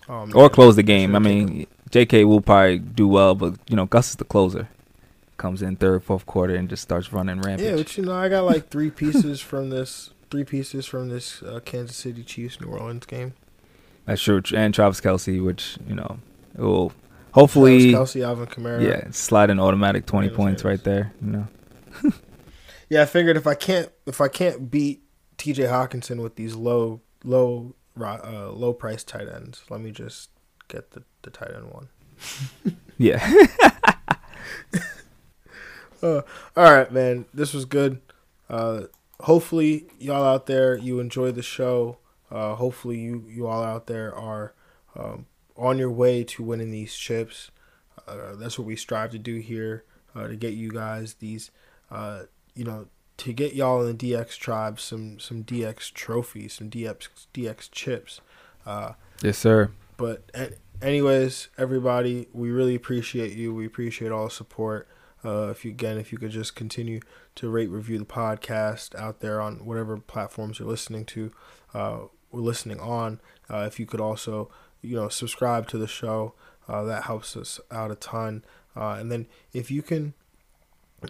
[0.08, 1.14] Oh, or close the game.
[1.14, 2.24] I mean, J.K.
[2.24, 4.68] will probably do well, but you know, Gus is the closer.
[5.36, 7.66] Comes in third, fourth quarter and just starts running rampage.
[7.66, 10.10] Yeah, but you know, I got like three pieces from this.
[10.30, 13.34] Three pieces from this uh, Kansas City Chiefs New Orleans game.
[14.06, 14.40] That's true.
[14.54, 16.18] And Travis Kelce, which you know,
[16.56, 16.92] will
[17.32, 18.82] hopefully, Kelce, Alvin Kamara.
[18.82, 21.12] yeah, slide an automatic twenty points right there.
[21.20, 21.48] You know,
[22.88, 25.02] Yeah, I figured if I can't if I can't beat
[25.38, 25.64] T.J.
[25.64, 30.30] Hockenson with these low low uh, low price tight ends, let me just
[30.68, 31.88] get the the tight end one.
[32.98, 33.32] yeah.
[36.02, 36.22] Uh,
[36.56, 37.26] all right, man.
[37.32, 38.00] This was good.
[38.50, 38.86] Uh,
[39.20, 41.98] hopefully, y'all out there you enjoy the show.
[42.30, 44.52] Uh, hopefully, you you all out there are
[44.96, 45.26] um,
[45.56, 47.50] on your way to winning these chips.
[48.08, 49.84] Uh, that's what we strive to do here
[50.14, 51.50] uh, to get you guys these.
[51.90, 52.22] Uh,
[52.54, 52.86] you know,
[53.22, 58.20] to get y'all in the DX tribe some some DX trophies, some DX DX chips.
[58.66, 59.70] Uh, yes, sir.
[59.96, 60.28] but
[60.80, 63.54] anyways, everybody, we really appreciate you.
[63.54, 64.88] We appreciate all the support.
[65.24, 67.00] Uh, if you again, if you could just continue
[67.36, 71.30] to rate, review the podcast out there on whatever platforms you're listening to,
[71.74, 71.98] uh,
[72.32, 73.20] we're listening on.
[73.48, 74.50] Uh, if you could also,
[74.80, 76.34] you know, subscribe to the show,
[76.66, 78.44] uh, that helps us out a ton.
[78.74, 80.14] Uh, and then if you can,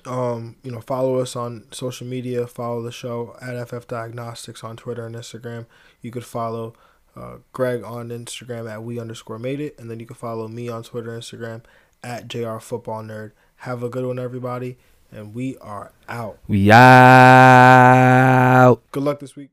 [0.07, 4.77] um, you know, follow us on social media, follow the show at FF Diagnostics on
[4.77, 5.67] Twitter and Instagram.
[6.01, 6.75] You could follow
[7.17, 10.69] uh, Greg on Instagram at we underscore made it, and then you can follow me
[10.69, 11.63] on Twitter and Instagram
[12.03, 13.33] at JR Football Nerd.
[13.57, 14.79] Have a good one, everybody,
[15.11, 16.39] and we are out.
[16.49, 17.63] We out.
[18.93, 19.51] Good luck this week.